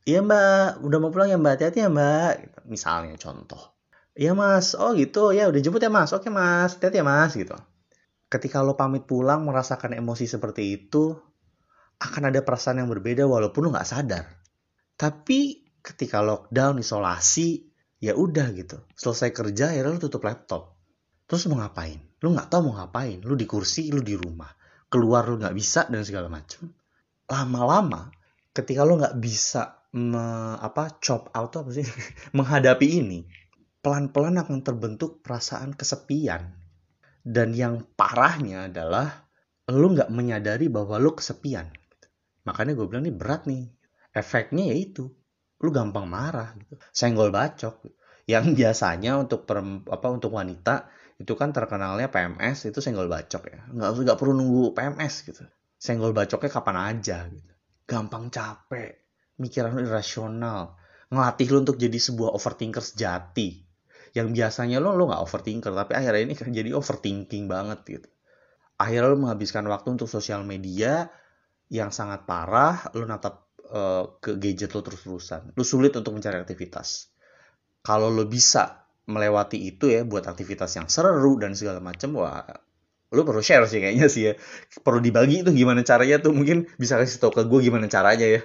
Iya 0.06 0.22
mbak, 0.22 0.86
udah 0.86 0.98
mau 1.02 1.10
pulang 1.10 1.34
ya 1.34 1.42
mbak, 1.42 1.58
hati-hati 1.58 1.82
ya 1.82 1.90
mbak. 1.90 2.62
Misalnya 2.70 3.18
contoh. 3.18 3.74
Iya 4.14 4.38
mas, 4.38 4.78
oh 4.78 4.94
gitu, 4.94 5.34
ya 5.34 5.50
udah 5.50 5.60
jemput 5.60 5.82
ya 5.82 5.90
mas, 5.90 6.14
oke 6.14 6.30
mas, 6.30 6.78
hati-hati 6.78 7.02
ya 7.02 7.06
mas 7.08 7.34
gitu. 7.34 7.58
Ketika 8.30 8.62
lo 8.62 8.78
pamit 8.78 9.10
pulang 9.10 9.42
merasakan 9.42 9.98
emosi 9.98 10.30
seperti 10.30 10.70
itu, 10.70 11.18
akan 12.00 12.34
ada 12.34 12.44
perasaan 12.44 12.84
yang 12.84 12.90
berbeda 12.92 13.24
walaupun 13.24 13.68
lo 13.68 13.70
nggak 13.76 13.88
sadar. 13.88 14.26
Tapi 14.96 15.66
ketika 15.80 16.24
lockdown, 16.24 16.82
isolasi, 16.82 17.68
ya 18.02 18.18
udah 18.18 18.52
gitu. 18.56 18.82
Selesai 18.96 19.30
kerja, 19.32 19.72
ya 19.72 19.82
lo 19.86 19.96
tutup 20.00 20.24
laptop. 20.24 20.76
Terus 21.26 21.48
mau 21.52 21.62
ngapain? 21.62 22.00
Lo 22.22 22.34
nggak 22.34 22.50
tahu 22.52 22.72
mau 22.72 22.76
ngapain. 22.82 23.22
Lo 23.24 23.38
di 23.38 23.48
kursi, 23.48 23.92
lo 23.92 24.02
di 24.04 24.18
rumah. 24.18 24.50
Keluar 24.90 25.28
lo 25.28 25.40
nggak 25.40 25.56
bisa 25.56 25.88
dan 25.88 26.04
segala 26.04 26.28
macam. 26.28 26.70
Lama-lama, 27.26 28.12
ketika 28.52 28.86
lo 28.86 29.00
nggak 29.00 29.18
bisa 29.18 29.86
me, 29.96 30.56
apa 30.60 31.00
chop 31.00 31.32
out 31.32 31.56
apa 31.56 31.70
sih 31.72 31.88
menghadapi 32.38 32.88
ini, 33.02 33.20
pelan-pelan 33.80 34.42
akan 34.44 34.62
terbentuk 34.62 35.24
perasaan 35.24 35.74
kesepian. 35.74 36.54
Dan 37.26 37.58
yang 37.58 37.82
parahnya 37.98 38.70
adalah 38.70 39.26
lo 39.66 39.88
nggak 39.90 40.14
menyadari 40.14 40.70
bahwa 40.70 41.02
lo 41.02 41.18
kesepian 41.18 41.66
makanya 42.46 42.78
gue 42.78 42.86
bilang 42.88 43.04
nih 43.04 43.16
berat 43.16 43.50
nih. 43.50 43.68
Efeknya 44.16 44.72
yaitu 44.72 45.12
lu 45.60 45.70
gampang 45.74 46.08
marah 46.08 46.56
gitu. 46.56 46.80
Senggol 46.94 47.34
bacok. 47.34 47.84
Yang 48.26 48.46
biasanya 48.58 49.22
untuk 49.22 49.46
per, 49.46 49.62
apa 49.90 50.08
untuk 50.10 50.34
wanita 50.34 50.90
itu 51.16 51.34
kan 51.38 51.56
terkenalnya 51.56 52.12
PMS 52.12 52.72
itu 52.72 52.80
senggol 52.80 53.12
bacok 53.12 53.44
ya. 53.50 53.62
Nggak 53.72 53.90
nggak 54.06 54.18
perlu 54.18 54.34
nunggu 54.36 54.72
PMS 54.72 55.14
gitu. 55.28 55.44
Senggol 55.76 56.16
bacoknya 56.16 56.50
kapan 56.50 56.78
aja 56.96 57.18
gitu. 57.28 57.54
Gampang 57.86 58.32
capek 58.32 59.06
mikiran 59.40 59.76
lu 59.76 59.84
irasional. 59.88 60.80
Ngelatih 61.12 61.48
lu 61.54 61.58
untuk 61.64 61.78
jadi 61.78 61.96
sebuah 61.96 62.34
overthinker 62.34 62.82
sejati. 62.82 63.64
Yang 64.16 64.28
biasanya 64.32 64.80
lo 64.80 64.96
lo 64.96 65.12
nggak 65.12 65.22
overthinker 65.22 65.72
tapi 65.76 65.92
akhirnya 65.94 66.22
ini 66.24 66.34
kan 66.36 66.50
jadi 66.52 66.72
overthinking 66.72 67.46
banget 67.52 67.80
gitu. 67.86 68.10
Akhirnya 68.76 69.12
lo 69.12 69.18
menghabiskan 69.20 69.64
waktu 69.72 69.96
untuk 69.96 70.08
sosial 70.12 70.44
media 70.44 71.08
yang 71.70 71.90
sangat 71.90 72.24
parah, 72.30 72.90
lu 72.94 73.06
natap 73.06 73.50
uh, 73.70 74.18
ke 74.22 74.38
gadget 74.38 74.74
lu 74.74 74.82
terus-terusan. 74.86 75.54
Lu 75.58 75.64
sulit 75.66 75.94
untuk 75.98 76.14
mencari 76.14 76.38
aktivitas. 76.42 77.10
Kalau 77.86 78.10
lu 78.10 78.26
bisa 78.26 78.86
melewati 79.06 79.62
itu 79.62 79.90
ya 79.90 80.02
buat 80.02 80.26
aktivitas 80.26 80.74
yang 80.82 80.90
seru 80.90 81.38
dan 81.38 81.54
segala 81.54 81.78
macam, 81.82 82.18
wah 82.18 82.42
lu 83.14 83.22
perlu 83.22 83.40
share 83.40 83.70
sih 83.70 83.80
kayaknya 83.80 84.08
sih 84.10 84.24
ya. 84.30 84.34
Perlu 84.82 85.00
dibagi 85.02 85.46
itu 85.46 85.54
gimana 85.54 85.86
caranya 85.86 86.18
tuh 86.22 86.34
mungkin 86.34 86.66
bisa 86.82 86.98
kasih 86.98 87.22
tau 87.22 87.32
ke 87.32 87.46
gue 87.46 87.60
gimana 87.70 87.86
caranya 87.86 88.26
ya. 88.26 88.42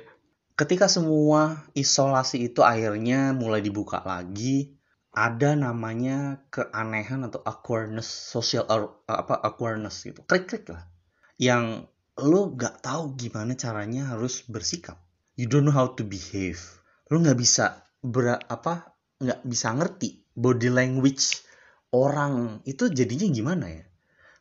Ketika 0.57 0.93
semua 0.93 1.65
isolasi 1.73 2.53
itu 2.53 2.61
akhirnya 2.61 3.33
mulai 3.33 3.65
dibuka 3.65 4.05
lagi, 4.05 4.77
ada 5.11 5.59
namanya 5.59 6.47
keanehan 6.55 7.27
atau 7.27 7.43
awkwardness 7.43 8.07
social 8.07 8.63
apa 9.11 9.35
awkwardness 9.43 10.07
gitu 10.07 10.23
klik 10.23 10.71
lah 10.71 10.87
yang 11.35 11.90
lo 12.25 12.53
gak 12.57 12.85
tahu 12.85 13.17
gimana 13.17 13.57
caranya 13.57 14.13
harus 14.15 14.45
bersikap. 14.47 15.01
You 15.37 15.49
don't 15.49 15.65
know 15.65 15.75
how 15.75 15.97
to 15.97 16.03
behave. 16.05 16.61
Lo 17.09 17.19
nggak 17.19 17.39
bisa 17.39 17.87
ber 18.01 18.37
apa 18.37 18.97
nggak 19.21 19.41
bisa 19.45 19.73
ngerti 19.77 20.25
body 20.33 20.69
language 20.73 21.45
orang 21.93 22.65
itu 22.65 22.89
jadinya 22.93 23.29
gimana 23.29 23.67
ya? 23.69 23.85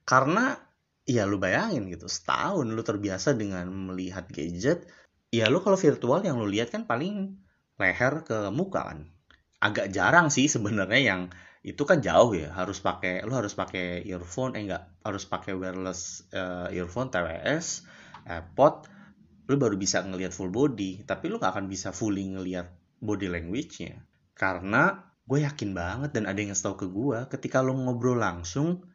Karena 0.03 0.55
ya 1.09 1.25
lu 1.25 1.41
bayangin 1.41 1.89
gitu 1.89 2.05
setahun 2.05 2.69
lu 2.69 2.83
terbiasa 2.85 3.33
dengan 3.33 3.65
melihat 3.73 4.29
gadget 4.29 4.85
ya 5.33 5.49
lu 5.49 5.57
kalau 5.65 5.73
virtual 5.73 6.21
yang 6.21 6.37
lu 6.37 6.45
lihat 6.45 6.69
kan 6.69 6.85
paling 6.85 7.41
leher 7.81 8.21
ke 8.21 8.53
muka 8.53 8.93
kan 8.93 9.09
agak 9.57 9.89
jarang 9.89 10.29
sih 10.29 10.45
sebenarnya 10.45 11.01
yang 11.01 11.21
itu 11.59 11.83
kan 11.83 11.99
jauh 11.99 12.31
ya 12.31 12.55
harus 12.55 12.79
pakai 12.79 13.27
lo 13.27 13.35
harus 13.35 13.51
pakai 13.51 14.07
earphone 14.07 14.55
eh 14.55 14.63
enggak 14.63 14.83
harus 15.03 15.27
pakai 15.27 15.51
wireless 15.59 16.23
uh, 16.31 16.71
earphone 16.71 17.11
TWS 17.11 17.83
AirPod 18.23 18.87
lo 19.49 19.55
baru 19.57 19.75
bisa 19.75 19.99
ngelihat 20.05 20.31
full 20.31 20.53
body 20.53 21.03
tapi 21.03 21.27
lo 21.27 21.41
gak 21.41 21.57
akan 21.57 21.65
bisa 21.67 21.89
fully 21.89 22.31
ngelihat 22.37 22.69
body 23.01 23.27
language-nya. 23.31 24.05
Karena 24.37 24.93
gue 25.25 25.41
yakin 25.41 25.73
banget 25.73 26.13
dan 26.13 26.29
ada 26.29 26.37
yang 26.37 26.53
ngasih 26.53 26.65
tau 26.69 26.77
ke 26.77 26.85
gue 26.85 27.17
ketika 27.33 27.65
lo 27.65 27.73
ngobrol 27.73 28.21
langsung 28.21 28.85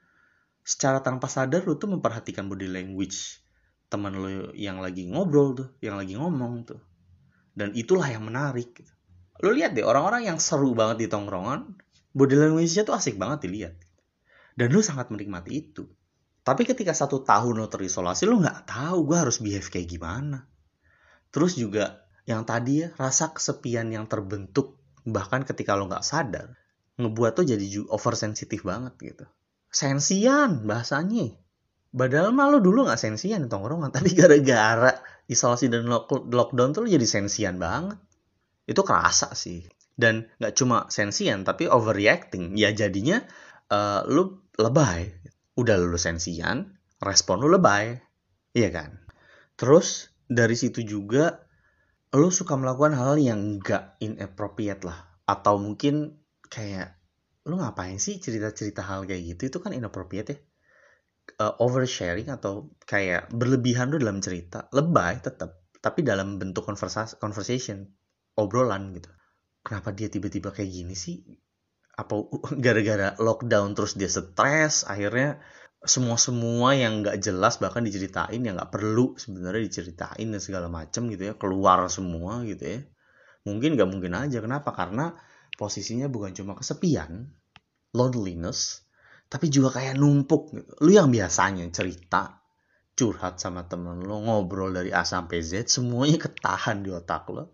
secara 0.65 1.05
tanpa 1.05 1.29
sadar 1.29 1.67
lo 1.67 1.77
tuh 1.77 1.93
memperhatikan 1.99 2.49
body 2.49 2.71
language 2.71 3.45
teman 3.93 4.17
lo 4.17 4.51
yang 4.57 4.81
lagi 4.81 5.05
ngobrol 5.11 5.53
tuh 5.53 5.69
yang 5.83 5.99
lagi 5.99 6.15
ngomong 6.15 6.65
tuh. 6.65 6.81
Dan 7.55 7.75
itulah 7.75 8.07
yang 8.07 8.25
menarik 8.25 8.81
lo 9.43 9.51
lihat 9.51 9.75
deh 9.75 9.83
orang-orang 9.83 10.31
yang 10.31 10.39
seru 10.39 10.79
banget 10.79 11.05
di 11.05 11.07
tongkrongan 11.11 11.84
body 12.15 12.39
language-nya 12.39 12.87
tuh 12.87 12.95
asik 12.95 13.19
banget 13.19 13.51
dilihat. 13.51 13.75
Dan 14.55 14.71
lu 14.71 14.81
sangat 14.81 15.11
menikmati 15.11 15.51
itu. 15.51 15.85
Tapi 16.47 16.63
ketika 16.63 16.95
satu 16.95 17.27
tahun 17.27 17.59
lo 17.59 17.67
terisolasi, 17.67 18.31
lu 18.31 18.39
nggak 18.39 18.71
tahu 18.71 19.11
gue 19.11 19.19
harus 19.19 19.43
behave 19.43 19.67
kayak 19.67 19.91
gimana. 19.91 20.47
Terus 21.35 21.59
juga 21.59 22.07
yang 22.25 22.47
tadi 22.47 22.87
ya, 22.87 22.89
rasa 22.95 23.35
kesepian 23.35 23.91
yang 23.91 24.07
terbentuk 24.07 24.79
bahkan 25.05 25.43
ketika 25.43 25.75
lo 25.75 25.91
nggak 25.91 26.07
sadar, 26.07 26.55
ngebuat 26.97 27.43
tuh 27.43 27.45
jadi 27.51 27.67
oversensitif 27.91 28.63
banget 28.63 28.95
gitu. 29.03 29.27
Sensian 29.75 30.63
bahasanya. 30.65 31.35
Padahal 31.91 32.31
mah 32.31 32.47
lo 32.55 32.59
dulu 32.63 32.87
nggak 32.87 33.01
sensian 33.01 33.43
di 33.43 33.49
tongkrongan, 33.51 33.91
tapi 33.97 34.15
gara-gara 34.15 34.95
isolasi 35.27 35.67
dan 35.67 35.91
lockdown 35.91 36.71
tuh 36.71 36.87
lo 36.87 36.89
jadi 36.89 37.09
sensian 37.09 37.59
banget. 37.59 37.99
Itu 38.71 38.87
kerasa 38.87 39.35
sih 39.35 39.67
dan 39.95 40.27
nggak 40.43 40.55
cuma 40.59 40.87
sensian 40.91 41.47
tapi 41.47 41.71
overreacting. 41.71 42.55
Ya 42.59 42.75
jadinya 42.75 43.23
uh, 43.71 44.03
lu 44.07 44.43
lebay. 44.59 45.15
Udah 45.55 45.79
lu 45.79 45.99
sensian 45.99 46.79
respon 46.99 47.43
lu 47.43 47.49
lebay. 47.51 47.99
Iya 48.55 48.71
kan? 48.75 48.91
Terus 49.55 50.11
dari 50.27 50.59
situ 50.59 50.83
juga 50.83 51.47
lu 52.15 52.31
suka 52.31 52.55
melakukan 52.55 52.95
hal 52.95 53.19
yang 53.19 53.63
nggak 53.63 54.03
inappropriate 54.03 54.83
lah. 54.83 54.99
Atau 55.27 55.63
mungkin 55.63 56.19
kayak 56.51 56.99
lu 57.47 57.59
ngapain 57.61 57.99
sih 58.03 58.19
cerita-cerita 58.19 58.83
hal 58.83 59.07
kayak 59.07 59.39
gitu? 59.39 59.55
Itu 59.55 59.59
kan 59.63 59.75
inappropriate 59.75 60.29
ya. 60.31 60.39
Uh, 61.41 61.57
oversharing 61.57 62.29
atau 62.29 62.69
kayak 62.85 63.33
berlebihan 63.33 63.89
lu 63.95 63.97
dalam 64.03 64.21
cerita. 64.21 64.67
Lebay 64.75 65.25
tetap 65.25 65.65
tapi 65.85 66.01
dalam 66.01 66.41
bentuk 66.41 66.65
conversation 66.65 67.21
conversation 67.21 67.85
obrolan 68.41 68.97
gitu 68.97 69.13
kenapa 69.65 69.91
dia 69.97 70.13
tiba-tiba 70.13 70.53
kayak 70.53 70.71
gini 70.71 70.95
sih? 70.95 71.25
Apa 71.97 72.29
gara-gara 72.65 73.17
lockdown 73.19 73.73
terus 73.73 73.97
dia 73.97 74.07
stres 74.13 74.85
akhirnya 74.85 75.41
semua 75.85 76.17
semua 76.17 76.73
yang 76.73 77.05
nggak 77.05 77.21
jelas 77.21 77.61
bahkan 77.61 77.85
diceritain 77.85 78.41
yang 78.41 78.57
nggak 78.57 78.73
perlu 78.73 79.17
sebenarnya 79.21 79.69
diceritain 79.69 80.29
dan 80.33 80.41
segala 80.41 80.73
macam 80.73 81.09
gitu 81.13 81.33
ya 81.33 81.35
keluar 81.35 81.89
semua 81.89 82.45
gitu 82.45 82.65
ya. 82.65 82.81
Mungkin 83.45 83.77
nggak 83.77 83.89
mungkin 83.89 84.13
aja 84.17 84.41
kenapa? 84.45 84.73
Karena 84.73 85.13
posisinya 85.57 86.09
bukan 86.13 86.37
cuma 86.37 86.53
kesepian 86.57 87.29
loneliness 87.95 88.85
tapi 89.31 89.49
juga 89.49 89.81
kayak 89.81 89.97
numpuk 89.97 90.53
gitu. 90.53 90.73
lu 90.85 90.91
yang 90.95 91.09
biasanya 91.09 91.65
cerita 91.71 92.43
curhat 92.95 93.43
sama 93.43 93.67
temen 93.67 94.03
lo 94.03 94.23
ngobrol 94.23 94.71
dari 94.71 94.95
A 94.95 95.03
sampai 95.03 95.43
Z 95.43 95.67
semuanya 95.67 96.19
ketahan 96.23 96.87
di 96.87 96.95
otak 96.95 97.27
lo 97.35 97.54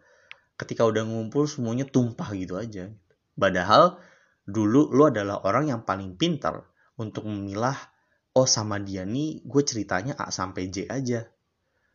ketika 0.61 0.85
udah 0.85 1.09
ngumpul 1.09 1.49
semuanya 1.49 1.89
tumpah 1.89 2.29
gitu 2.37 2.61
aja. 2.61 2.93
Padahal 3.33 3.97
dulu 4.45 4.93
lo 4.93 5.09
adalah 5.09 5.41
orang 5.49 5.73
yang 5.73 5.81
paling 5.89 6.21
pintar 6.21 6.69
untuk 7.01 7.25
memilah 7.25 7.77
oh 8.37 8.45
sama 8.45 8.77
dia 8.77 9.09
nih 9.09 9.41
gue 9.41 9.63
ceritanya 9.65 10.21
A 10.21 10.29
sampai 10.29 10.69
J 10.69 10.85
aja. 10.93 11.25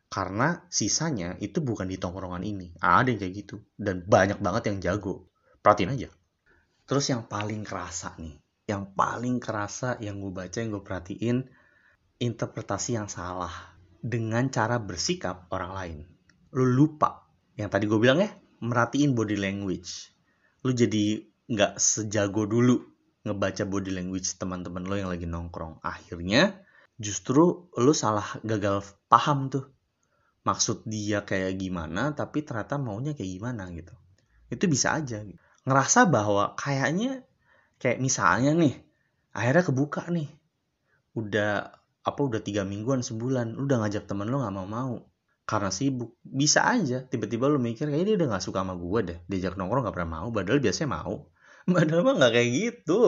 Karena 0.09 0.65
sisanya 0.71 1.37
itu 1.37 1.61
bukan 1.61 1.85
di 1.85 2.01
tongkrongan 2.01 2.41
ini. 2.41 2.73
Ada 2.81 3.13
yang 3.13 3.19
kayak 3.19 3.33
gitu. 3.35 3.55
Dan 3.75 4.05
banyak 4.05 4.39
banget 4.39 4.71
yang 4.71 4.77
jago. 4.79 5.27
Perhatiin 5.59 5.91
aja. 5.91 6.09
Terus 6.87 7.05
yang 7.11 7.27
paling 7.27 7.67
kerasa 7.67 8.15
nih. 8.21 8.37
Yang 8.69 8.95
paling 8.95 9.37
kerasa 9.43 9.99
yang 9.99 10.23
gue 10.23 10.31
baca, 10.31 10.57
yang 10.61 10.71
gue 10.71 10.83
perhatiin. 10.85 11.37
Interpretasi 12.21 12.95
yang 12.95 13.11
salah. 13.11 13.75
Dengan 13.99 14.47
cara 14.53 14.79
bersikap 14.79 15.51
orang 15.51 15.71
lain. 15.73 15.97
Lo 16.55 16.63
lupa. 16.63 17.27
Yang 17.59 17.69
tadi 17.75 17.85
gue 17.89 17.99
bilang 17.99 18.19
ya, 18.23 18.31
merhatiin 18.61 19.17
body 19.17 19.35
language. 19.39 20.13
Lu 20.63 20.71
jadi 20.71 21.23
nggak 21.49 21.77
sejago 21.77 22.47
dulu 22.47 22.81
ngebaca 23.25 23.65
body 23.65 23.91
language 23.93 24.37
teman-teman 24.37 24.85
lo 24.85 24.95
yang 24.95 25.09
lagi 25.09 25.25
nongkrong. 25.25 25.81
Akhirnya 25.81 26.65
justru 26.95 27.67
lu 27.75 27.91
salah 27.91 28.39
gagal 28.43 28.83
paham 29.11 29.51
tuh. 29.51 29.65
maksud 30.45 30.85
dia 30.85 31.25
kayak 31.25 31.57
gimana 31.57 32.13
tapi 32.13 32.45
ternyata 32.45 32.77
maunya 32.77 33.17
kayak 33.17 33.31
gimana 33.41 33.65
gitu 33.73 33.97
itu 34.53 34.69
bisa 34.69 34.93
aja 34.93 35.25
ngerasa 35.65 36.05
bahwa 36.05 36.53
kayaknya 36.53 37.25
kayak 37.81 37.97
misalnya 37.97 38.53
nih 38.53 38.77
akhirnya 39.33 39.63
kebuka 39.65 40.05
nih 40.13 40.29
udah 41.17 41.73
apa 42.05 42.19
udah 42.21 42.41
tiga 42.45 42.61
mingguan 42.61 43.01
sebulan 43.01 43.57
lu 43.57 43.65
udah 43.65 43.81
ngajak 43.81 44.05
temen 44.05 44.29
lu 44.29 44.37
nggak 44.37 44.53
mau 44.53 44.69
mau 44.69 44.95
karena 45.45 45.69
sibuk. 45.69 46.17
Bisa 46.25 46.65
aja. 46.65 47.05
Tiba-tiba 47.05 47.45
lu 47.45 47.61
mikir 47.61 47.87
kayak 47.87 48.05
dia 48.05 48.15
udah 48.17 48.27
nggak 48.35 48.43
suka 48.43 48.65
sama 48.65 48.73
gue 48.73 48.99
deh. 49.05 49.19
Diajak 49.29 49.55
nongkrong 49.55 49.85
nggak 49.85 49.95
pernah 49.95 50.11
mau. 50.19 50.27
Padahal 50.33 50.59
biasanya 50.59 50.89
mau. 50.89 51.29
Padahal 51.77 52.01
mah 52.01 52.13
nggak 52.17 52.33
kayak 52.33 52.49
gitu. 52.51 53.01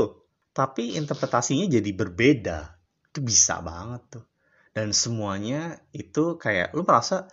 Tapi 0.53 0.97
interpretasinya 0.97 1.65
jadi 1.65 1.91
berbeda. 1.93 2.59
Itu 3.09 3.19
bisa 3.25 3.59
banget 3.65 4.21
tuh. 4.21 4.25
Dan 4.71 4.93
semuanya 4.93 5.81
itu 5.89 6.37
kayak 6.37 6.77
lu 6.77 6.85
merasa 6.85 7.25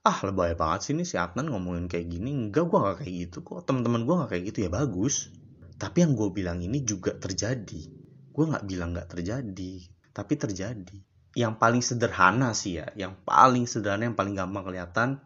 ah 0.00 0.18
lebay 0.24 0.56
banget 0.56 0.80
sih 0.84 0.92
ini 0.96 1.04
si 1.08 1.16
Adnan 1.16 1.48
ngomongin 1.48 1.88
kayak 1.88 2.12
gini. 2.12 2.28
Enggak 2.36 2.68
gue 2.68 2.78
gak 2.78 2.96
kayak 3.00 3.14
gitu 3.28 3.38
kok. 3.40 3.64
Teman-teman 3.64 4.04
gue 4.04 4.14
gak 4.20 4.30
kayak 4.36 4.44
gitu. 4.52 4.58
Ya 4.68 4.70
bagus. 4.72 5.32
Tapi 5.80 6.04
yang 6.04 6.12
gue 6.12 6.28
bilang 6.28 6.60
ini 6.60 6.84
juga 6.84 7.16
terjadi. 7.16 7.82
Gue 8.30 8.44
nggak 8.44 8.68
bilang 8.68 8.92
nggak 8.92 9.16
terjadi. 9.16 9.72
Tapi 10.12 10.32
terjadi 10.36 11.00
yang 11.38 11.54
paling 11.54 11.78
sederhana 11.78 12.50
sih 12.56 12.82
ya 12.82 12.90
yang 12.98 13.14
paling 13.22 13.70
sederhana 13.70 14.10
yang 14.10 14.18
paling 14.18 14.34
gampang 14.34 14.66
kelihatan 14.66 15.22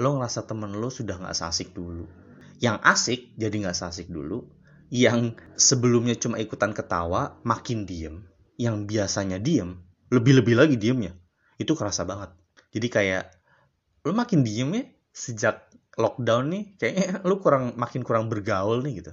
lo 0.00 0.16
ngerasa 0.16 0.48
temen 0.48 0.72
lo 0.80 0.88
sudah 0.88 1.20
nggak 1.20 1.36
asik 1.36 1.76
dulu. 1.76 2.08
Yang 2.60 2.76
asik 2.84 3.20
jadi 3.36 3.54
nggak 3.68 3.76
asik 3.76 4.08
dulu 4.08 4.48
yang 4.90 5.38
sebelumnya 5.54 6.18
cuma 6.18 6.40
ikutan 6.40 6.74
ketawa 6.74 7.38
makin 7.46 7.86
diem 7.86 8.26
yang 8.58 8.84
biasanya 8.88 9.38
diem 9.38 9.78
lebih-lebih 10.10 10.54
lagi 10.58 10.76
diemnya 10.80 11.14
itu 11.60 11.72
kerasa 11.76 12.02
banget. 12.08 12.32
Jadi 12.72 12.88
kayak 12.90 13.24
lu 14.08 14.16
makin 14.16 14.40
diem 14.42 14.70
ya 14.72 14.84
sejak 15.12 15.68
lockdown 16.00 16.48
nih 16.48 16.64
kayaknya 16.80 17.20
lu 17.28 17.38
kurang 17.38 17.76
makin 17.76 18.00
kurang 18.02 18.32
bergaul 18.32 18.80
nih 18.80 19.04
gitu. 19.04 19.12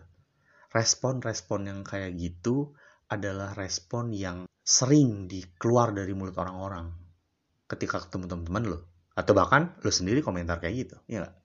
Respon-respon 0.72 1.68
yang 1.68 1.80
kayak 1.84 2.16
gitu 2.16 2.76
adalah 3.08 3.56
respon 3.56 4.12
yang 4.12 4.48
sering 4.64 5.32
dikeluar 5.32 5.96
dari 5.96 6.12
mulut 6.12 6.36
orang-orang 6.36 6.92
ketika 7.68 8.04
ketemu 8.04 8.28
teman-teman 8.28 8.64
lo 8.76 8.80
atau 9.16 9.34
bahkan 9.34 9.76
lo 9.82 9.92
sendiri 9.92 10.20
komentar 10.20 10.60
kayak 10.60 10.76
gitu 10.76 10.96
ya 11.08 11.28
gak? 11.28 11.36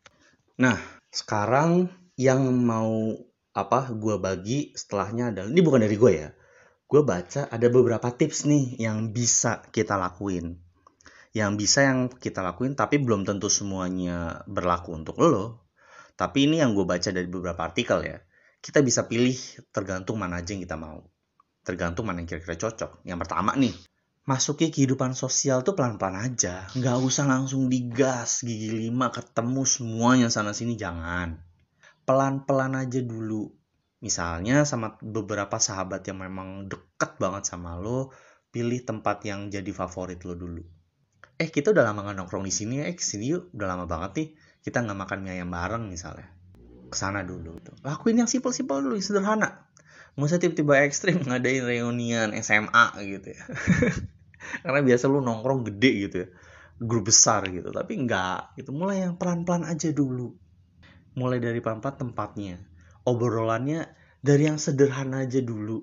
nah 0.58 0.76
sekarang 1.08 1.88
yang 2.18 2.42
mau 2.50 3.14
apa 3.52 3.90
gue 3.94 4.16
bagi 4.18 4.74
setelahnya 4.74 5.30
adalah 5.34 5.48
ini 5.48 5.60
bukan 5.62 5.80
dari 5.86 5.96
gue 5.96 6.12
ya 6.12 6.28
gue 6.92 7.00
baca 7.00 7.48
ada 7.48 7.72
beberapa 7.72 8.12
tips 8.12 8.44
nih 8.44 8.76
yang 8.76 9.16
bisa 9.16 9.64
kita 9.72 9.96
lakuin. 9.96 10.60
Yang 11.32 11.52
bisa 11.56 11.88
yang 11.88 12.12
kita 12.12 12.44
lakuin 12.44 12.76
tapi 12.76 13.00
belum 13.00 13.24
tentu 13.24 13.48
semuanya 13.48 14.44
berlaku 14.44 14.92
untuk 14.92 15.16
lo. 15.24 15.72
Tapi 16.20 16.44
ini 16.44 16.60
yang 16.60 16.76
gue 16.76 16.84
baca 16.84 17.08
dari 17.08 17.24
beberapa 17.24 17.64
artikel 17.64 18.04
ya. 18.04 18.20
Kita 18.60 18.84
bisa 18.84 19.08
pilih 19.08 19.32
tergantung 19.72 20.20
mana 20.20 20.44
aja 20.44 20.52
yang 20.52 20.68
kita 20.68 20.76
mau. 20.76 21.00
Tergantung 21.62 22.10
mana 22.10 22.22
yang 22.22 22.28
kira-kira 22.28 22.58
cocok. 22.58 23.06
Yang 23.06 23.18
pertama 23.26 23.54
nih, 23.54 23.74
masuki 24.26 24.70
kehidupan 24.74 25.14
sosial 25.14 25.62
tuh 25.62 25.78
pelan-pelan 25.78 26.18
aja. 26.18 26.66
Nggak 26.74 26.98
usah 27.02 27.24
langsung 27.26 27.70
digas, 27.70 28.42
gigi 28.42 28.70
lima, 28.70 29.14
ketemu 29.14 29.62
semuanya 29.62 30.28
sana-sini, 30.30 30.74
jangan. 30.74 31.38
Pelan-pelan 32.02 32.82
aja 32.82 32.98
dulu 32.98 33.62
Misalnya 34.02 34.66
sama 34.66 34.98
beberapa 34.98 35.62
sahabat 35.62 36.02
yang 36.10 36.26
memang 36.26 36.66
deket 36.66 37.22
banget 37.22 37.46
sama 37.46 37.78
lo, 37.78 38.10
pilih 38.50 38.82
tempat 38.82 39.22
yang 39.22 39.46
jadi 39.46 39.70
favorit 39.70 40.18
lo 40.26 40.34
dulu. 40.34 40.58
Eh 41.38 41.48
kita 41.48 41.70
udah 41.70 41.86
lama 41.86 42.10
gak 42.10 42.18
nongkrong 42.18 42.42
di 42.42 42.50
sini 42.50 42.82
ya, 42.82 42.90
eh 42.90 42.98
ke 42.98 43.02
sini 43.02 43.30
yuk, 43.30 43.54
udah 43.54 43.66
lama 43.70 43.86
banget 43.86 44.10
nih. 44.18 44.28
Kita 44.62 44.82
nggak 44.82 44.98
makan 45.06 45.18
mie 45.22 45.38
ayam 45.38 45.54
bareng 45.54 45.86
misalnya. 45.86 46.26
Ke 46.90 46.96
sana 46.98 47.22
dulu. 47.22 47.62
Lakuin 47.86 48.18
yang 48.18 48.30
simpel-simpel 48.30 48.82
dulu, 48.82 48.98
yang 48.98 49.06
sederhana. 49.06 49.70
Usah 50.18 50.38
tiba-tiba 50.38 50.84
ekstrim 50.84 51.24
ngadain 51.24 51.64
reunian 51.64 52.30
SMA 52.40 52.86
gitu 53.04 53.32
ya. 53.32 53.44
Karena 54.62 54.80
biasa 54.84 55.08
lu 55.08 55.24
nongkrong 55.24 55.66
gede 55.72 55.90
gitu 56.08 56.16
ya. 56.26 56.28
Grup 56.82 57.08
besar 57.08 57.48
gitu. 57.48 57.72
Tapi 57.72 57.96
enggak. 57.96 58.56
Gitu. 58.60 58.70
Mulai 58.74 59.08
yang 59.08 59.16
pelan-pelan 59.16 59.64
aja 59.64 59.88
dulu. 59.90 60.36
Mulai 61.16 61.40
dari 61.40 61.60
pelan-pelan 61.64 61.96
tempatnya 61.96 62.60
obrolannya 63.02 63.90
dari 64.22 64.46
yang 64.46 64.58
sederhana 64.58 65.26
aja 65.26 65.42
dulu. 65.42 65.82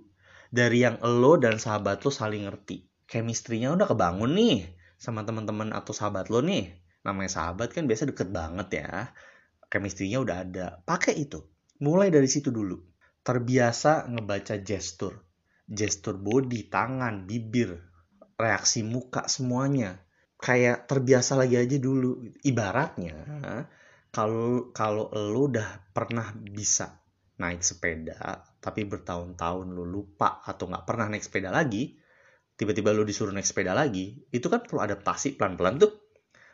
Dari 0.49 0.81
yang 0.81 0.97
lo 1.03 1.37
dan 1.37 1.61
sahabat 1.61 2.01
lo 2.01 2.09
saling 2.09 2.49
ngerti. 2.49 2.89
Chemistry-nya 3.05 3.73
udah 3.73 3.85
kebangun 3.85 4.33
nih 4.33 4.65
sama 4.97 5.21
teman-teman 5.21 5.69
atau 5.75 5.93
sahabat 5.93 6.33
lo 6.33 6.41
nih. 6.41 6.73
Namanya 7.05 7.29
sahabat 7.29 7.69
kan 7.69 7.85
biasa 7.85 8.09
deket 8.09 8.33
banget 8.33 8.81
ya. 8.81 9.13
Chemistry-nya 9.69 10.25
udah 10.25 10.37
ada. 10.41 10.67
Pakai 10.81 11.21
itu. 11.21 11.45
Mulai 11.77 12.09
dari 12.09 12.25
situ 12.25 12.49
dulu. 12.49 12.81
Terbiasa 13.29 14.09
ngebaca 14.09 14.57
gestur. 14.65 15.21
Gestur 15.69 16.17
body, 16.17 16.65
tangan, 16.65 17.29
bibir, 17.29 17.77
reaksi 18.33 18.81
muka 18.81 19.29
semuanya. 19.29 20.01
Kayak 20.41 20.89
terbiasa 20.89 21.37
lagi 21.37 21.61
aja 21.61 21.77
dulu. 21.77 22.25
Ibaratnya 22.41 23.13
kalau 24.09 24.73
kalau 24.73 25.13
lo 25.13 25.45
udah 25.45 25.93
pernah 25.93 26.33
bisa 26.33 26.97
naik 27.39 27.63
sepeda 27.63 28.43
tapi 28.59 28.83
bertahun-tahun 28.83 29.71
lu 29.71 29.87
lupa 29.87 30.43
atau 30.43 30.67
nggak 30.67 30.83
pernah 30.83 31.07
naik 31.07 31.23
sepeda 31.23 31.53
lagi 31.53 31.95
tiba-tiba 32.59 32.91
lu 32.91 33.07
disuruh 33.07 33.31
naik 33.31 33.47
sepeda 33.47 33.71
lagi 33.71 34.19
itu 34.33 34.51
kan 34.51 34.65
perlu 34.65 34.83
adaptasi 34.83 35.39
pelan-pelan 35.39 35.79
tuh 35.79 35.93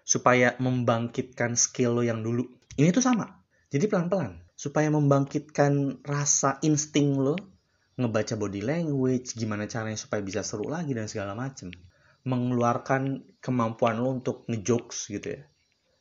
supaya 0.05 0.53
membangkitkan 0.61 1.57
skill 1.57 1.97
lo 1.97 2.03
yang 2.05 2.21
dulu 2.21 2.45
ini 2.77 2.93
tuh 2.93 3.01
sama 3.01 3.25
jadi 3.73 3.89
pelan-pelan 3.89 4.44
supaya 4.55 4.87
membangkitkan 4.87 5.99
rasa 6.07 6.57
insting 6.63 7.19
lo 7.19 7.35
ngebaca 7.95 8.35
body 8.35 8.59
language 8.63 9.35
gimana 9.35 9.67
caranya 9.71 9.95
supaya 9.95 10.19
bisa 10.19 10.43
seru 10.43 10.67
lagi 10.67 10.91
dan 10.91 11.07
segala 11.07 11.35
macem. 11.35 11.71
Mengeluarkan 12.25 13.23
kemampuan 13.39 14.01
lo 14.01 14.15
untuk 14.15 14.43
ngejokes 14.49 15.13
gitu 15.13 15.39
ya. 15.39 15.43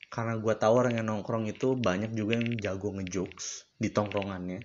Karena 0.09 0.39
gue 0.39 0.55
tahu 0.55 0.75
orang 0.79 0.95
yang 0.99 1.07
nongkrong 1.11 1.51
itu 1.51 1.75
banyak 1.75 2.15
juga 2.15 2.39
yang 2.39 2.55
jago 2.59 2.95
ngejokes 2.95 3.67
di 3.79 3.91
tongkrongannya. 3.91 4.63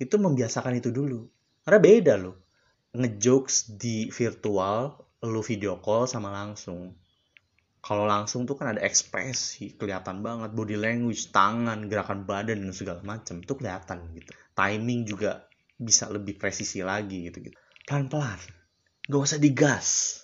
Itu 0.00 0.16
membiasakan 0.18 0.80
itu 0.80 0.90
dulu. 0.92 1.28
Karena 1.62 1.78
beda 1.80 2.14
loh. 2.18 2.36
Ngejokes 2.96 3.76
di 3.76 4.08
virtual 4.08 4.96
lu 5.24 5.40
video 5.40 5.80
call 5.80 6.08
sama 6.08 6.32
langsung 6.32 6.96
kalau 7.86 8.02
langsung 8.02 8.50
tuh 8.50 8.58
kan 8.58 8.74
ada 8.74 8.82
ekspresi 8.82 9.78
kelihatan 9.78 10.18
banget. 10.18 10.50
Body 10.58 10.74
language 10.74 11.30
tangan 11.30 11.86
gerakan 11.86 12.26
badan 12.26 12.66
dan 12.66 12.74
segala 12.74 12.98
macam 13.06 13.38
tuh 13.46 13.54
kelihatan 13.54 14.10
gitu. 14.10 14.34
Timing 14.58 15.06
juga 15.06 15.46
bisa 15.78 16.10
lebih 16.10 16.34
presisi 16.34 16.82
lagi 16.82 17.30
gitu 17.30 17.46
gitu. 17.46 17.54
Pelan 17.86 18.10
pelan 18.10 18.42
gak 19.06 19.22
usah 19.22 19.38
digas. 19.38 20.18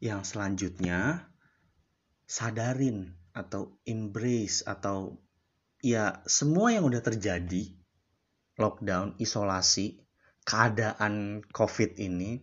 Yang 0.00 0.32
selanjutnya 0.32 1.28
sadarin 2.24 3.12
atau 3.36 3.76
embrace 3.84 4.64
atau 4.64 5.20
ya 5.84 6.24
semua 6.24 6.72
yang 6.72 6.88
udah 6.88 7.04
terjadi 7.04 7.76
lockdown, 8.56 9.20
isolasi, 9.20 10.00
keadaan 10.48 11.44
COVID 11.52 12.00
ini, 12.00 12.40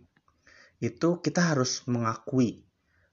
itu 0.77 1.17
kita 1.25 1.53
harus 1.53 1.81
mengakui 1.89 2.65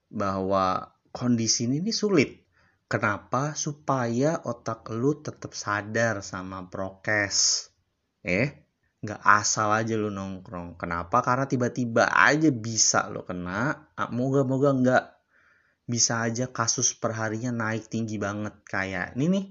bahwa 0.09 0.94
kondisi 1.15 1.71
ini 1.71 1.95
sulit. 1.95 2.43
Kenapa? 2.91 3.55
Supaya 3.55 4.43
otak 4.43 4.91
lu 4.91 5.23
tetap 5.23 5.55
sadar 5.55 6.19
sama 6.19 6.67
prokes. 6.67 7.71
Eh, 8.19 8.67
nggak 8.99 9.23
asal 9.23 9.71
aja 9.71 9.95
lu 9.95 10.11
nongkrong. 10.11 10.75
Kenapa? 10.75 11.23
Karena 11.23 11.47
tiba-tiba 11.47 12.11
aja 12.11 12.51
bisa 12.51 13.07
lo 13.07 13.23
kena. 13.23 13.89
Ah, 13.95 14.11
moga-moga 14.11 14.75
nggak 14.75 15.05
bisa 15.85 16.25
aja 16.25 16.49
kasus 16.49 16.97
perharinya 16.97 17.53
naik 17.53 17.85
tinggi 17.85 18.17
banget 18.17 18.57
kayak 18.65 19.13
ini 19.13 19.25
nih 19.29 19.45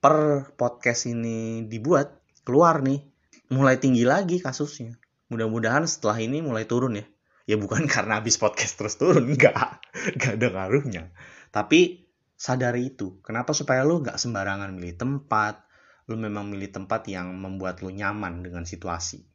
per 0.00 0.48
podcast 0.56 1.04
ini 1.04 1.68
dibuat 1.68 2.16
keluar 2.48 2.80
nih 2.80 3.04
mulai 3.52 3.76
tinggi 3.76 4.08
lagi 4.08 4.40
kasusnya 4.40 4.96
mudah-mudahan 5.28 5.84
setelah 5.84 6.16
ini 6.16 6.40
mulai 6.40 6.64
turun 6.64 6.96
ya 6.96 7.04
ya 7.50 7.58
bukan 7.58 7.86
karena 7.94 8.22
habis 8.22 8.38
podcast 8.38 8.78
terus 8.78 8.94
turun 8.94 9.26
enggak. 9.34 9.82
Enggak 10.14 10.38
ada 10.38 10.48
ngaruhnya. 10.54 11.04
Tapi 11.50 12.06
sadari 12.38 12.94
itu. 12.94 13.18
Kenapa 13.26 13.50
supaya 13.50 13.82
lo 13.82 13.98
nggak 13.98 14.14
sembarangan 14.14 14.70
milih 14.70 14.94
tempat? 14.94 15.66
Lo 16.06 16.14
memang 16.14 16.46
milih 16.46 16.70
tempat 16.70 17.10
yang 17.10 17.34
membuat 17.34 17.82
lo 17.82 17.90
nyaman 17.90 18.46
dengan 18.46 18.62
situasi. 18.62 19.26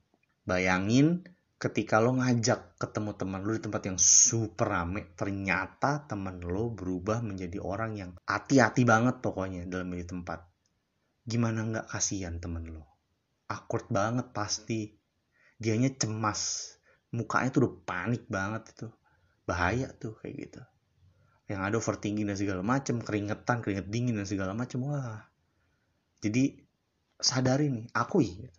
Bayangin 0.47 1.27
ketika 1.59 1.99
lo 1.99 2.15
ngajak 2.15 2.79
ketemu 2.79 3.11
teman 3.19 3.43
lo 3.43 3.51
di 3.51 3.63
tempat 3.63 3.83
yang 3.87 3.99
super 3.99 4.67
rame 4.67 5.15
ternyata 5.15 6.03
teman 6.03 6.43
lo 6.43 6.71
berubah 6.71 7.23
menjadi 7.23 7.63
orang 7.63 7.91
yang 7.95 8.11
hati-hati 8.27 8.83
banget 8.87 9.19
pokoknya 9.19 9.67
dalam 9.67 9.91
milih 9.91 10.07
tempat. 10.07 10.47
Gimana 11.27 11.67
nggak 11.67 11.87
kasihan 11.91 12.39
temen 12.39 12.79
lo 12.79 12.95
awkward 13.49 13.87
banget 13.89 14.33
pasti. 14.33 14.97
Dianya 15.55 15.87
cemas 15.95 16.74
mukanya 17.13 17.49
tuh 17.53 17.59
udah 17.65 17.73
panik 17.85 18.23
banget 18.25 18.71
itu. 18.73 18.87
Bahaya 19.45 19.93
tuh 19.93 20.17
kayak 20.21 20.35
gitu. 20.49 20.61
Yang 21.45 21.61
ada 21.61 21.75
overthinking 21.77 22.25
dan 22.25 22.37
segala 22.37 22.61
macem 22.65 22.97
keringetan 22.97 23.61
keringet 23.61 23.87
dingin 23.93 24.17
dan 24.17 24.25
segala 24.25 24.57
macem 24.57 24.81
wah. 24.81 25.29
Jadi 26.25 26.57
sadari 27.21 27.69
nih 27.69 27.85
akui 27.93 28.49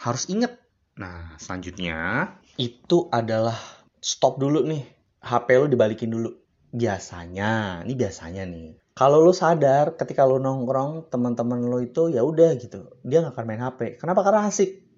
harus 0.00 0.24
inget. 0.32 0.56
Nah 0.96 1.36
selanjutnya 1.36 2.32
itu 2.56 3.12
adalah 3.12 3.56
stop 4.00 4.40
dulu 4.40 4.64
nih. 4.64 4.84
HP 5.22 5.48
lo 5.60 5.66
dibalikin 5.68 6.10
dulu. 6.10 6.32
Biasanya 6.72 7.84
ini 7.84 7.94
biasanya 7.94 8.48
nih. 8.48 8.80
Kalau 8.96 9.20
lo 9.20 9.36
sadar 9.36 9.96
ketika 10.00 10.24
lo 10.24 10.40
nongkrong 10.40 11.12
teman-teman 11.12 11.68
lo 11.68 11.84
itu 11.84 12.08
ya 12.08 12.24
udah 12.24 12.56
gitu. 12.56 12.88
Dia 13.04 13.20
nggak 13.20 13.36
akan 13.36 13.44
main 13.44 13.62
HP 13.62 14.00
kenapa? 14.00 14.24
Karena 14.24 14.48
asik 14.48 14.91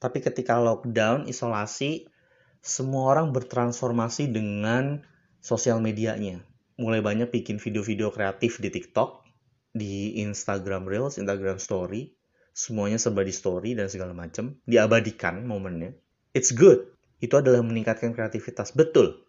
tapi 0.00 0.24
ketika 0.24 0.56
lockdown 0.56 1.28
isolasi 1.28 2.08
semua 2.64 3.12
orang 3.14 3.36
bertransformasi 3.36 4.32
dengan 4.32 5.04
sosial 5.44 5.78
medianya 5.84 6.44
mulai 6.80 7.04
banyak 7.04 7.28
bikin 7.28 7.60
video-video 7.60 8.08
kreatif 8.08 8.56
di 8.56 8.72
TikTok, 8.72 9.20
di 9.76 10.16
Instagram 10.24 10.88
Reels, 10.88 11.20
Instagram 11.20 11.60
Story, 11.60 12.16
semuanya 12.56 12.96
serba 12.96 13.20
di 13.20 13.36
story 13.36 13.76
dan 13.76 13.92
segala 13.92 14.16
macam, 14.16 14.56
diabadikan 14.64 15.44
momennya. 15.44 15.92
It's 16.32 16.56
good. 16.56 16.88
Itu 17.20 17.44
adalah 17.44 17.60
meningkatkan 17.60 18.16
kreativitas, 18.16 18.72
betul. 18.72 19.20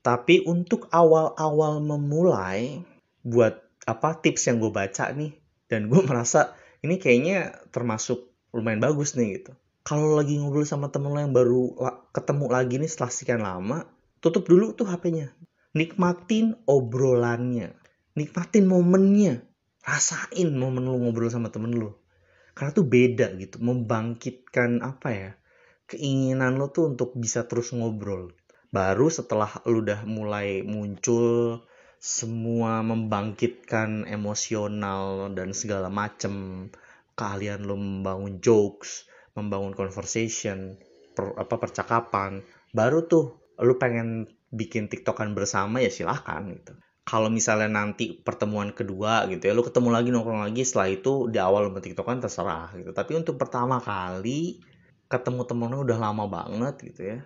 Tapi 0.00 0.48
untuk 0.48 0.88
awal-awal 0.88 1.84
memulai, 1.84 2.80
buat 3.20 3.60
apa 3.84 4.16
tips 4.24 4.48
yang 4.48 4.56
gue 4.56 4.72
baca 4.72 5.12
nih, 5.12 5.36
dan 5.68 5.92
gue 5.92 6.00
merasa 6.08 6.56
ini 6.80 6.96
kayaknya 6.96 7.60
termasuk 7.68 8.27
lumayan 8.54 8.80
bagus 8.80 9.14
nih 9.18 9.42
gitu. 9.42 9.52
Kalau 9.84 10.16
lagi 10.16 10.36
ngobrol 10.36 10.68
sama 10.68 10.92
temen 10.92 11.12
lo 11.12 11.20
yang 11.20 11.32
baru 11.32 11.72
ketemu 12.12 12.44
lagi 12.52 12.74
nih 12.76 12.90
setelah 12.90 13.12
sekian 13.12 13.42
lama, 13.44 13.88
tutup 14.20 14.44
dulu 14.44 14.76
tuh 14.76 14.88
HP-nya 14.88 15.32
nikmatin 15.76 16.56
obrolannya. 16.66 17.76
Nikmatin 18.18 18.66
momennya. 18.66 19.46
Rasain 19.78 20.52
momen 20.52 20.84
lu 20.84 21.00
ngobrol 21.00 21.32
sama 21.32 21.48
temen 21.48 21.72
lu 21.72 21.96
karena 22.52 22.74
tuh 22.74 22.84
beda 22.84 23.32
gitu. 23.38 23.62
Membangkitkan 23.62 24.82
apa 24.82 25.08
ya 25.14 25.30
keinginan 25.88 26.58
lo 26.58 26.68
tuh 26.68 26.92
untuk 26.92 27.16
bisa 27.16 27.46
terus 27.46 27.72
ngobrol. 27.72 28.34
Baru 28.68 29.08
setelah 29.08 29.48
lu 29.64 29.80
udah 29.80 30.04
mulai 30.04 30.60
muncul 30.66 31.62
semua 31.96 32.84
membangkitkan 32.84 34.04
emosional 34.10 35.32
dan 35.32 35.56
segala 35.56 35.88
macem 35.88 36.68
keahlian 37.18 37.66
lo 37.66 37.74
membangun 37.74 38.38
jokes 38.38 39.10
membangun 39.34 39.74
conversation 39.74 40.78
per, 41.18 41.34
apa 41.34 41.58
percakapan 41.58 42.46
baru 42.70 43.10
tuh 43.10 43.42
lu 43.58 43.74
pengen 43.74 44.30
bikin 44.54 44.86
tiktokan 44.86 45.34
bersama 45.34 45.82
ya 45.82 45.90
silahkan 45.90 46.46
gitu. 46.54 46.78
Kalau 47.08 47.32
misalnya 47.32 47.72
nanti 47.72 48.20
pertemuan 48.20 48.70
kedua 48.70 49.26
gitu 49.26 49.50
ya 49.50 49.52
lu 49.56 49.64
ketemu 49.66 49.88
lagi 49.90 50.08
nongkrong 50.14 50.44
lagi 50.44 50.62
setelah 50.62 50.88
itu 50.92 51.26
di 51.26 51.42
awal 51.42 51.68
lu 51.68 51.74
tiktokan 51.74 52.22
terserah 52.22 52.70
gitu. 52.78 52.94
Tapi 52.94 53.18
untuk 53.18 53.34
pertama 53.34 53.82
kali 53.82 54.62
ketemu 55.10 55.42
temen 55.48 55.68
lu 55.74 55.82
udah 55.82 55.98
lama 55.98 56.24
banget 56.28 56.74
gitu 56.84 57.02
ya 57.16 57.18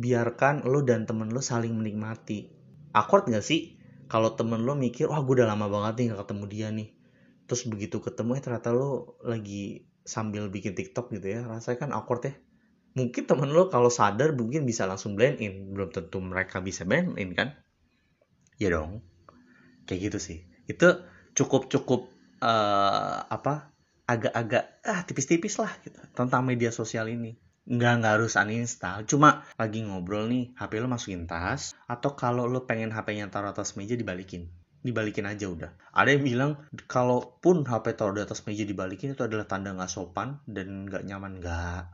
biarkan 0.00 0.64
lu 0.64 0.80
dan 0.80 1.04
temen 1.04 1.28
lu 1.28 1.44
saling 1.44 1.76
menikmati. 1.76 2.48
Awkward 2.96 3.28
gak 3.28 3.44
sih? 3.44 3.76
Kalau 4.08 4.32
temen 4.34 4.64
lu 4.64 4.72
mikir 4.74 5.06
wah 5.06 5.20
gue 5.20 5.34
udah 5.40 5.48
lama 5.52 5.68
banget 5.68 5.92
nih 6.00 6.06
gak 6.14 6.20
ketemu 6.26 6.44
dia 6.48 6.68
nih 6.72 6.88
terus 7.50 7.66
begitu 7.66 7.98
ketemu 7.98 8.38
ya 8.38 8.42
ternyata 8.46 8.70
lu 8.70 9.18
lagi 9.26 9.90
sambil 10.06 10.46
bikin 10.46 10.78
tiktok 10.78 11.10
gitu 11.10 11.34
ya 11.34 11.42
rasanya 11.42 11.82
kan 11.82 11.90
awkward 11.90 12.22
ya. 12.30 12.34
Mungkin 12.94 13.26
temen 13.26 13.50
lo 13.50 13.66
kalau 13.66 13.90
sadar 13.90 14.30
mungkin 14.38 14.62
bisa 14.62 14.86
langsung 14.86 15.18
blend 15.18 15.42
in 15.42 15.74
belum 15.74 15.90
tentu 15.90 16.22
mereka 16.22 16.62
bisa 16.62 16.86
blend 16.86 17.18
in 17.18 17.34
kan? 17.34 17.58
Ya 18.62 18.70
dong 18.70 19.02
kayak 19.90 20.14
gitu 20.14 20.18
sih. 20.22 20.38
Itu 20.70 21.02
cukup 21.34 21.66
cukup 21.66 22.06
uh, 22.38 23.26
apa 23.26 23.74
agak-agak 24.06 24.86
ah 24.86 25.02
tipis-tipis 25.02 25.58
lah 25.58 25.74
gitu 25.82 25.98
tentang 26.14 26.46
media 26.46 26.70
sosial 26.70 27.10
ini. 27.10 27.34
Nggak 27.66 27.92
nggak 27.98 28.12
harus 28.14 28.38
uninstall 28.38 29.10
cuma 29.10 29.42
lagi 29.58 29.82
ngobrol 29.82 30.30
nih 30.30 30.54
HP 30.54 30.78
lo 30.78 30.86
masukin 30.86 31.26
tas 31.26 31.74
atau 31.90 32.14
kalau 32.14 32.46
lo 32.46 32.62
pengen 32.62 32.94
HP-nya 32.94 33.26
taruh 33.26 33.50
atas 33.50 33.74
meja 33.74 33.98
dibalikin 33.98 34.50
dibalikin 34.80 35.28
aja 35.28 35.46
udah. 35.48 35.70
Ada 35.92 36.16
yang 36.16 36.24
bilang 36.24 36.50
kalaupun 36.88 37.68
HP 37.68 37.96
taruh 37.96 38.16
di 38.16 38.22
atas 38.24 38.44
meja 38.48 38.64
dibalikin 38.64 39.12
itu 39.12 39.22
adalah 39.24 39.44
tanda 39.44 39.76
nggak 39.76 39.92
sopan 39.92 40.40
dan 40.48 40.88
nggak 40.88 41.04
nyaman. 41.04 41.40
Nggak. 41.40 41.84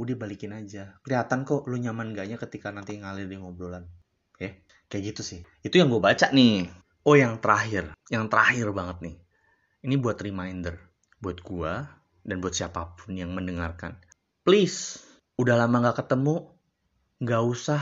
Udah 0.00 0.14
balikin 0.16 0.56
aja. 0.56 0.96
Kelihatan 1.04 1.44
kok 1.44 1.68
lu 1.68 1.76
nyaman 1.76 2.16
gaknya 2.16 2.40
ketika 2.40 2.72
nanti 2.72 2.96
ngalir 2.96 3.28
di 3.28 3.36
ngobrolan. 3.36 3.84
Ya 4.40 4.56
kayak 4.88 5.14
gitu 5.14 5.22
sih. 5.22 5.40
Itu 5.60 5.76
yang 5.76 5.92
gue 5.92 6.00
baca 6.00 6.32
nih. 6.32 6.66
Oh 7.04 7.16
yang 7.16 7.38
terakhir. 7.38 7.92
Yang 8.08 8.24
terakhir 8.32 8.66
banget 8.72 8.96
nih. 9.04 9.16
Ini 9.84 9.94
buat 10.00 10.16
reminder. 10.20 10.80
Buat 11.20 11.44
gue 11.44 11.72
dan 12.24 12.36
buat 12.40 12.52
siapa 12.56 12.96
pun 12.96 13.16
yang 13.16 13.36
mendengarkan. 13.36 14.00
Please 14.44 15.04
udah 15.36 15.56
lama 15.56 15.92
gak 15.92 16.04
ketemu 16.04 16.52
gak 17.20 17.44
usah 17.44 17.80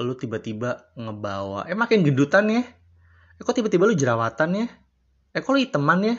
lu 0.00 0.16
tiba-tiba 0.16 0.92
ngebawa. 0.96 1.68
Eh 1.68 1.76
makin 1.76 2.04
gendutan 2.04 2.48
ya 2.48 2.64
eh 3.38 3.42
kok 3.46 3.54
tiba-tiba 3.54 3.86
lu 3.86 3.94
jerawatan 3.94 4.50
ya? 4.58 4.66
Eh 5.32 5.40
kok 5.40 5.54
lu 5.54 5.62
hiteman 5.62 6.00
ya? 6.02 6.16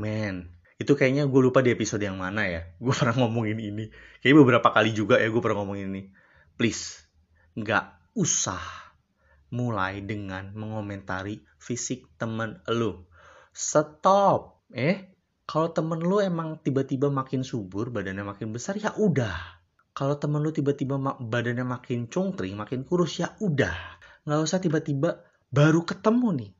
Men 0.00 0.58
itu 0.78 0.94
kayaknya 0.94 1.26
gue 1.26 1.40
lupa 1.42 1.58
di 1.60 1.74
episode 1.74 2.06
yang 2.06 2.16
mana 2.16 2.46
ya. 2.46 2.62
Gue 2.82 2.94
pernah 2.94 3.14
ngomongin 3.18 3.58
ini. 3.58 3.90
Kayaknya 4.22 4.38
beberapa 4.46 4.68
kali 4.70 4.94
juga 4.94 5.18
ya 5.18 5.26
gue 5.26 5.42
pernah 5.42 5.66
ngomongin 5.66 5.90
ini. 5.90 6.02
Please 6.54 7.02
nggak 7.58 8.14
usah 8.14 8.62
mulai 9.50 10.06
dengan 10.06 10.54
mengomentari 10.54 11.42
fisik 11.58 12.14
temen 12.14 12.62
lu. 12.70 13.02
Stop. 13.50 14.62
Eh 14.70 15.18
kalau 15.48 15.74
temen 15.74 15.98
lu 15.98 16.22
emang 16.22 16.62
tiba-tiba 16.62 17.10
makin 17.10 17.42
subur 17.42 17.90
badannya 17.90 18.22
makin 18.22 18.54
besar 18.54 18.78
ya 18.78 18.94
udah. 18.94 19.58
Kalau 19.98 20.14
temen 20.14 20.38
lu 20.46 20.54
tiba-tiba 20.54 20.94
badannya 21.18 21.66
makin 21.66 22.06
cungkring 22.06 22.54
makin 22.54 22.86
kurus 22.86 23.18
ya 23.18 23.34
udah. 23.42 23.98
Nggak 24.22 24.40
usah 24.46 24.62
tiba-tiba 24.62 25.26
baru 25.48 25.84
ketemu 25.84 26.28
nih. 26.44 26.50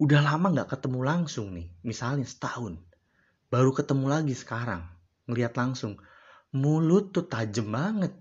Udah 0.00 0.20
lama 0.24 0.48
nggak 0.48 0.72
ketemu 0.72 0.98
langsung 1.04 1.52
nih. 1.52 1.68
Misalnya 1.84 2.24
setahun. 2.24 2.80
Baru 3.52 3.76
ketemu 3.76 4.06
lagi 4.08 4.32
sekarang. 4.32 4.80
Ngeliat 5.28 5.54
langsung. 5.56 6.00
Mulut 6.56 7.12
tuh 7.12 7.28
tajem 7.28 7.68
banget. 7.68 8.14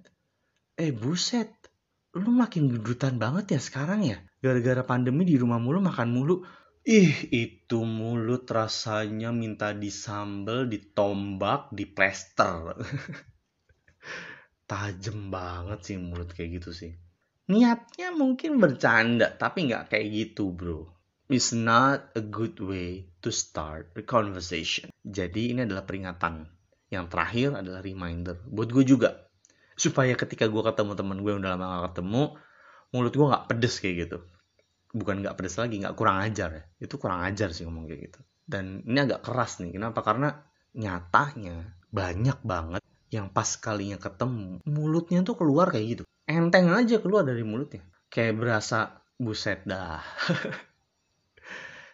Eh 0.76 0.92
buset. 0.92 1.50
Lu 2.20 2.36
makin 2.36 2.68
gendutan 2.68 3.16
banget 3.16 3.56
ya 3.56 3.60
sekarang 3.64 4.04
ya? 4.04 4.20
Gara-gara 4.44 4.84
pandemi 4.84 5.24
di 5.24 5.40
rumah 5.40 5.62
mulu 5.62 5.80
makan 5.80 6.10
mulu. 6.12 6.36
Ih 6.84 7.32
itu 7.32 7.86
mulut 7.86 8.50
rasanya 8.50 9.30
minta 9.32 9.72
disambel 9.72 10.68
ditombak 10.68 11.72
diplester. 11.72 12.76
Tajem 14.70 15.32
banget 15.32 15.80
sih 15.86 15.98
mulut 15.98 16.30
kayak 16.34 16.62
gitu 16.62 16.72
sih 16.76 16.92
niatnya 17.50 18.14
mungkin 18.14 18.62
bercanda 18.62 19.34
tapi 19.34 19.68
nggak 19.68 19.90
kayak 19.90 20.08
gitu 20.14 20.54
bro 20.54 20.86
is 21.30 21.54
not 21.54 22.10
a 22.18 22.24
good 22.26 22.58
way 22.58 23.06
to 23.22 23.30
start 23.30 23.94
a 23.94 24.02
conversation. 24.02 24.90
Jadi 25.06 25.54
ini 25.54 25.62
adalah 25.64 25.86
peringatan. 25.86 26.50
Yang 26.90 27.06
terakhir 27.14 27.50
adalah 27.54 27.86
reminder 27.86 28.42
buat 28.50 28.74
gue 28.74 28.82
juga. 28.82 29.30
Supaya 29.78 30.18
ketika 30.18 30.50
gue 30.50 30.62
ketemu 30.66 30.98
temen 30.98 31.22
gue 31.22 31.30
yang 31.30 31.40
udah 31.46 31.54
lama 31.54 31.66
gak 31.70 31.94
ketemu, 31.94 32.24
mulut 32.90 33.14
gue 33.14 33.28
gak 33.30 33.46
pedes 33.46 33.78
kayak 33.78 33.96
gitu. 34.10 34.18
Bukan 34.98 35.22
gak 35.22 35.38
pedes 35.38 35.56
lagi, 35.62 35.78
gak 35.78 35.94
kurang 35.94 36.18
ajar 36.18 36.50
ya. 36.50 36.64
Itu 36.82 36.98
kurang 36.98 37.22
ajar 37.22 37.54
sih 37.54 37.70
ngomong 37.70 37.86
kayak 37.86 38.02
gitu. 38.10 38.20
Dan 38.50 38.82
ini 38.90 38.98
agak 38.98 39.22
keras 39.22 39.62
nih. 39.62 39.78
Kenapa? 39.78 40.02
Karena 40.02 40.34
nyatanya 40.74 41.78
banyak 41.94 42.42
banget 42.42 42.82
yang 43.10 43.34
pas 43.34 43.58
kalinya 43.58 43.98
ketemu, 43.98 44.62
mulutnya 44.70 45.26
tuh 45.26 45.36
keluar 45.38 45.74
kayak 45.74 45.86
gitu. 45.98 46.04
Enteng 46.30 46.70
aja 46.70 47.02
keluar 47.02 47.26
dari 47.26 47.42
mulutnya. 47.42 47.82
Kayak 48.14 48.38
berasa 48.38 49.02
buset 49.18 49.66
dah. 49.66 50.02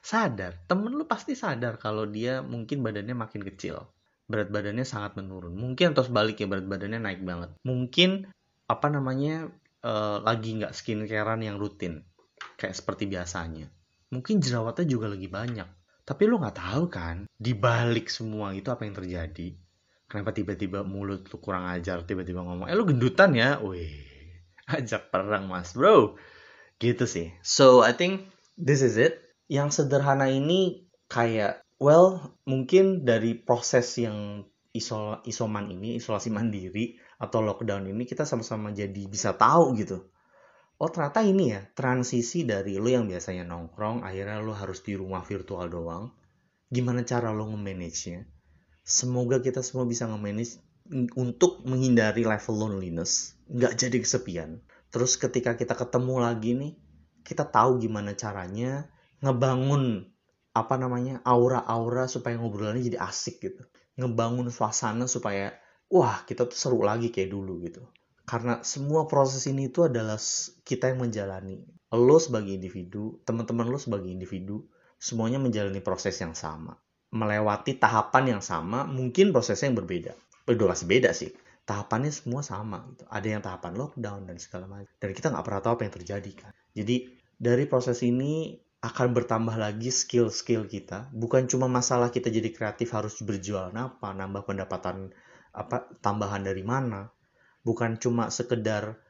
sadar. 0.05 0.59
Temen 0.69 0.93
lu 0.93 1.07
pasti 1.09 1.33
sadar 1.33 1.81
kalau 1.81 2.05
dia 2.05 2.43
mungkin 2.43 2.85
badannya 2.85 3.15
makin 3.17 3.41
kecil. 3.41 3.89
Berat 4.29 4.51
badannya 4.51 4.83
sangat 4.83 5.15
menurun. 5.17 5.55
Mungkin 5.55 5.95
atau 5.95 6.03
sebaliknya 6.05 6.45
berat 6.45 6.67
badannya 6.67 6.99
naik 7.01 7.21
banget. 7.25 7.55
Mungkin 7.65 8.29
apa 8.69 8.87
namanya 8.91 9.49
uh, 9.81 10.21
lagi 10.21 10.61
nggak 10.61 10.75
skincarean 10.75 11.41
yang 11.41 11.57
rutin. 11.57 12.05
Kayak 12.59 12.75
seperti 12.75 13.07
biasanya. 13.07 13.71
Mungkin 14.11 14.43
jerawatnya 14.43 14.85
juga 14.85 15.09
lagi 15.09 15.31
banyak. 15.31 15.69
Tapi 16.05 16.23
lu 16.29 16.37
nggak 16.37 16.59
tahu 16.61 16.85
kan 16.91 17.25
di 17.33 17.57
balik 17.57 18.13
semua 18.13 18.53
itu 18.53 18.69
apa 18.69 18.85
yang 18.85 18.93
terjadi 18.93 19.64
kenapa 20.15 20.31
tiba-tiba 20.31 20.87
mulut 20.87 21.27
lu 21.27 21.37
kurang 21.43 21.67
ajar 21.67 22.07
tiba-tiba 22.07 22.39
ngomong 22.39 22.71
eh 22.71 22.75
lu 22.79 22.87
gendutan 22.87 23.35
ya? 23.35 23.59
Wih 23.59 23.91
ajak 24.79 25.11
perang 25.11 25.51
mas 25.51 25.75
bro. 25.75 26.15
Gitu 26.79 27.03
sih. 27.03 27.35
So 27.43 27.83
I 27.83 27.91
think 27.91 28.31
this 28.55 28.79
is 28.79 28.95
it. 28.95 29.19
Yang 29.51 29.83
sederhana 29.83 30.31
ini 30.31 30.87
kayak 31.11 31.59
well 31.83 32.39
mungkin 32.47 33.03
dari 33.03 33.35
proses 33.35 33.91
yang 33.99 34.47
isol 34.71 35.19
isoman 35.27 35.67
ini 35.67 35.99
isolasi 35.99 36.31
mandiri 36.31 36.95
atau 37.19 37.43
lockdown 37.43 37.91
ini 37.91 38.07
kita 38.07 38.23
sama-sama 38.23 38.71
jadi 38.71 39.11
bisa 39.11 39.35
tahu 39.35 39.75
gitu. 39.75 40.07
Oh 40.79 40.87
ternyata 40.87 41.27
ini 41.27 41.51
ya 41.51 41.67
transisi 41.75 42.47
dari 42.47 42.79
lo 42.79 42.87
yang 42.87 43.11
biasanya 43.11 43.43
nongkrong 43.43 44.07
akhirnya 44.07 44.39
lo 44.39 44.55
harus 44.55 44.79
di 44.79 44.95
rumah 44.95 45.27
virtual 45.27 45.67
doang. 45.67 46.15
Gimana 46.71 47.03
cara 47.03 47.35
lo 47.35 47.51
nge-manage 47.51 48.01
nya 48.15 48.23
semoga 48.85 49.41
kita 49.41 49.65
semua 49.65 49.89
bisa 49.89 50.05
nge-manage 50.05 50.61
untuk 51.17 51.65
menghindari 51.65 52.21
level 52.21 52.55
loneliness. 52.55 53.33
Nggak 53.49 53.73
jadi 53.81 53.97
kesepian. 53.97 54.61
Terus 54.93 55.17
ketika 55.17 55.57
kita 55.57 55.73
ketemu 55.73 56.15
lagi 56.21 56.53
nih 56.53 56.73
kita 57.25 57.49
tahu 57.49 57.81
gimana 57.81 58.13
caranya 58.13 58.85
ngebangun 59.25 60.05
apa 60.53 60.77
namanya 60.77 61.19
aura-aura 61.25 62.05
supaya 62.05 62.37
ngobrolannya 62.37 62.85
jadi 62.93 63.01
asik 63.01 63.41
gitu. 63.41 63.65
Ngebangun 63.97 64.53
suasana 64.53 65.09
supaya 65.09 65.57
wah 65.89 66.21
kita 66.29 66.45
tuh 66.45 66.55
seru 66.55 66.85
lagi 66.85 67.09
kayak 67.09 67.33
dulu 67.33 67.65
gitu. 67.65 67.81
Karena 68.29 68.61
semua 68.61 69.09
proses 69.09 69.41
ini 69.49 69.73
itu 69.73 69.81
adalah 69.81 70.21
kita 70.61 70.93
yang 70.93 71.09
menjalani. 71.09 71.65
Lo 71.89 72.21
sebagai 72.21 72.53
individu 72.53 73.21
teman-teman 73.25 73.65
lo 73.65 73.81
sebagai 73.81 74.09
individu 74.13 74.69
semuanya 75.01 75.41
menjalani 75.41 75.81
proses 75.81 76.17
yang 76.21 76.37
sama 76.37 76.77
melewati 77.13 77.77
tahapan 77.77 78.37
yang 78.37 78.41
sama 78.41 78.87
mungkin 78.87 79.29
prosesnya 79.35 79.69
yang 79.73 79.77
berbeda 79.77 80.13
udah 80.45 80.67
masih 80.73 80.87
beda 80.89 81.09
sih 81.13 81.33
tahapannya 81.65 82.13
semua 82.13 82.45
sama 82.45 82.85
gitu 82.93 83.05
ada 83.09 83.27
yang 83.27 83.41
tahapan 83.41 83.73
lockdown 83.73 84.29
dan 84.29 84.37
segala 84.37 84.65
macam 84.69 84.89
dan 85.01 85.09
kita 85.13 85.33
nggak 85.33 85.45
pernah 85.45 85.61
tahu 85.61 85.73
apa 85.77 85.83
yang 85.89 85.95
terjadi 85.97 86.31
kan 86.37 86.51
jadi 86.75 86.95
dari 87.35 87.65
proses 87.67 87.99
ini 88.05 88.55
akan 88.85 89.17
bertambah 89.17 89.57
lagi 89.57 89.89
skill-skill 89.89 90.69
kita. 90.69 91.09
Bukan 91.09 91.49
cuma 91.49 91.65
masalah 91.65 92.13
kita 92.13 92.29
jadi 92.29 92.53
kreatif 92.53 92.93
harus 92.93 93.17
berjualan 93.25 93.73
apa, 93.73 94.13
nambah 94.13 94.45
pendapatan 94.45 95.09
apa 95.49 95.89
tambahan 96.05 96.45
dari 96.45 96.61
mana. 96.61 97.09
Bukan 97.65 97.97
cuma 97.97 98.29
sekedar 98.29 99.01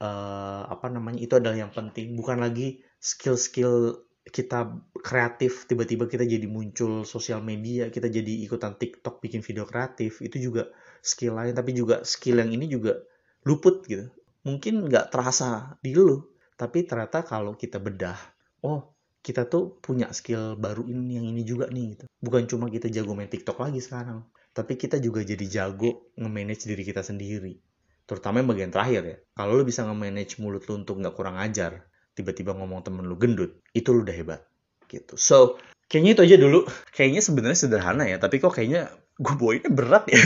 uh, 0.00 0.62
apa 0.64 0.88
namanya 0.88 1.20
itu 1.20 1.36
adalah 1.36 1.60
yang 1.60 1.72
penting. 1.74 2.16
Bukan 2.16 2.40
lagi 2.40 2.80
skill-skill 3.04 4.00
kita 4.24 4.72
kreatif 5.00 5.64
tiba-tiba 5.70 6.06
kita 6.06 6.24
jadi 6.26 6.46
muncul 6.46 7.02
sosial 7.08 7.40
media 7.40 7.88
kita 7.88 8.10
jadi 8.10 8.44
ikutan 8.44 8.76
TikTok 8.76 9.22
bikin 9.22 9.40
video 9.40 9.64
kreatif 9.64 10.20
itu 10.22 10.50
juga 10.50 10.70
skill 11.00 11.38
lain 11.38 11.54
tapi 11.54 11.74
juga 11.74 12.02
skill 12.02 12.42
yang 12.42 12.50
ini 12.52 12.66
juga 12.68 12.98
luput 13.46 13.86
gitu 13.86 14.10
mungkin 14.46 14.86
nggak 14.86 15.10
terasa 15.14 15.78
di 15.82 15.94
lu 15.94 16.22
tapi 16.58 16.84
ternyata 16.84 17.22
kalau 17.22 17.54
kita 17.54 17.78
bedah 17.78 18.18
oh 18.66 18.98
kita 19.28 19.44
tuh 19.44 19.76
punya 19.84 20.08
skill 20.14 20.56
baru 20.56 20.88
ini 20.88 21.20
yang 21.20 21.26
ini 21.28 21.44
juga 21.44 21.68
nih 21.68 21.84
gitu. 21.92 22.04
Bukan 22.24 22.48
cuma 22.48 22.72
kita 22.72 22.88
jago 22.88 23.12
main 23.12 23.28
TikTok 23.28 23.60
lagi 23.60 23.82
sekarang, 23.82 24.24
tapi 24.56 24.80
kita 24.80 24.96
juga 25.02 25.20
jadi 25.20 25.44
jago 25.44 26.08
nge-manage 26.16 26.64
diri 26.64 26.80
kita 26.80 27.04
sendiri. 27.04 27.60
Terutama 28.08 28.40
yang 28.40 28.48
bagian 28.48 28.72
terakhir 28.72 29.02
ya. 29.04 29.16
Kalau 29.36 29.60
lu 29.60 29.68
bisa 29.68 29.84
nge-manage 29.84 30.40
mulut 30.40 30.64
lu 30.64 30.80
untuk 30.80 30.96
nggak 30.96 31.12
kurang 31.12 31.36
ajar, 31.36 31.84
tiba-tiba 32.16 32.56
ngomong 32.56 32.80
temen 32.80 33.04
lu 33.04 33.20
gendut, 33.20 33.60
itu 33.76 33.92
lu 33.92 34.00
udah 34.00 34.16
hebat. 34.16 34.40
Gitu. 34.88 35.14
So, 35.20 35.60
kayaknya 35.92 36.10
itu 36.16 36.22
aja 36.24 36.36
dulu. 36.40 36.64
Kayaknya 36.96 37.22
sebenarnya 37.22 37.58
sederhana 37.68 38.04
ya, 38.08 38.16
tapi 38.18 38.40
kok 38.40 38.56
kayaknya 38.56 38.88
gue 39.20 39.34
bawainnya 39.36 39.70
berat 39.70 40.08
ya. 40.08 40.18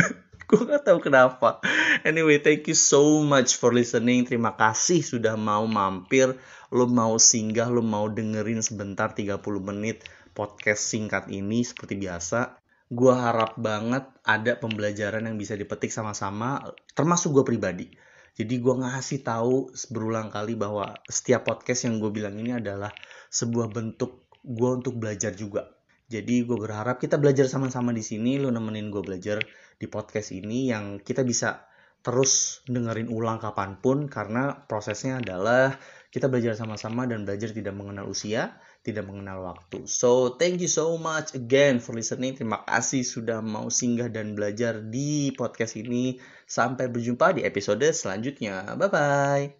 gue 0.50 0.60
gak 0.66 0.82
tahu 0.82 0.98
kenapa. 0.98 1.62
Anyway, 2.02 2.42
thank 2.42 2.66
you 2.66 2.74
so 2.74 3.22
much 3.22 3.54
for 3.54 3.70
listening. 3.70 4.26
Terima 4.26 4.58
kasih 4.58 5.00
sudah 5.06 5.38
mau 5.38 5.62
mampir 5.70 6.34
lo 6.70 6.86
mau 6.86 7.18
singgah, 7.18 7.70
lo 7.70 7.82
mau 7.82 8.06
dengerin 8.10 8.62
sebentar 8.62 9.14
30 9.14 9.42
menit 9.62 10.06
podcast 10.34 10.86
singkat 10.86 11.26
ini 11.30 11.66
seperti 11.66 11.98
biasa. 11.98 12.58
Gue 12.90 13.14
harap 13.14 13.54
banget 13.58 14.06
ada 14.26 14.58
pembelajaran 14.58 15.26
yang 15.26 15.38
bisa 15.38 15.54
dipetik 15.54 15.94
sama-sama, 15.94 16.74
termasuk 16.94 17.30
gue 17.38 17.44
pribadi. 17.46 17.86
Jadi 18.38 18.54
gue 18.62 18.74
ngasih 18.78 19.26
tahu 19.26 19.74
berulang 19.90 20.30
kali 20.30 20.54
bahwa 20.54 20.94
setiap 21.10 21.46
podcast 21.46 21.86
yang 21.90 21.98
gue 21.98 22.10
bilang 22.12 22.38
ini 22.38 22.56
adalah 22.56 22.90
sebuah 23.30 23.70
bentuk 23.70 24.30
gue 24.42 24.70
untuk 24.70 24.96
belajar 24.96 25.34
juga. 25.34 25.68
Jadi 26.10 26.42
gue 26.42 26.58
berharap 26.58 26.98
kita 26.98 27.22
belajar 27.22 27.46
sama-sama 27.46 27.94
di 27.94 28.02
sini, 28.02 28.42
lo 28.42 28.50
nemenin 28.50 28.90
gue 28.90 28.98
belajar 28.98 29.38
di 29.78 29.86
podcast 29.86 30.34
ini 30.34 30.66
yang 30.70 30.98
kita 30.98 31.22
bisa 31.22 31.70
terus 32.00 32.64
dengerin 32.66 33.12
ulang 33.12 33.38
kapan 33.38 33.76
pun 33.78 34.08
karena 34.08 34.64
prosesnya 34.64 35.20
adalah 35.20 35.76
kita 36.10 36.26
belajar 36.26 36.58
sama-sama 36.58 37.06
dan 37.06 37.22
belajar 37.22 37.54
tidak 37.54 37.76
mengenal 37.76 38.10
usia, 38.10 38.58
tidak 38.80 39.04
mengenal 39.04 39.44
waktu. 39.44 39.84
So, 39.84 40.40
thank 40.40 40.64
you 40.64 40.70
so 40.70 40.96
much 40.96 41.36
again 41.36 41.84
for 41.84 41.92
listening. 41.92 42.36
Terima 42.36 42.64
kasih 42.64 43.04
sudah 43.04 43.44
mau 43.44 43.68
singgah 43.68 44.08
dan 44.08 44.32
belajar 44.32 44.80
di 44.80 45.32
podcast 45.36 45.76
ini. 45.76 46.16
Sampai 46.48 46.88
berjumpa 46.88 47.36
di 47.36 47.44
episode 47.44 47.84
selanjutnya. 47.92 48.74
Bye-bye. 48.74 49.59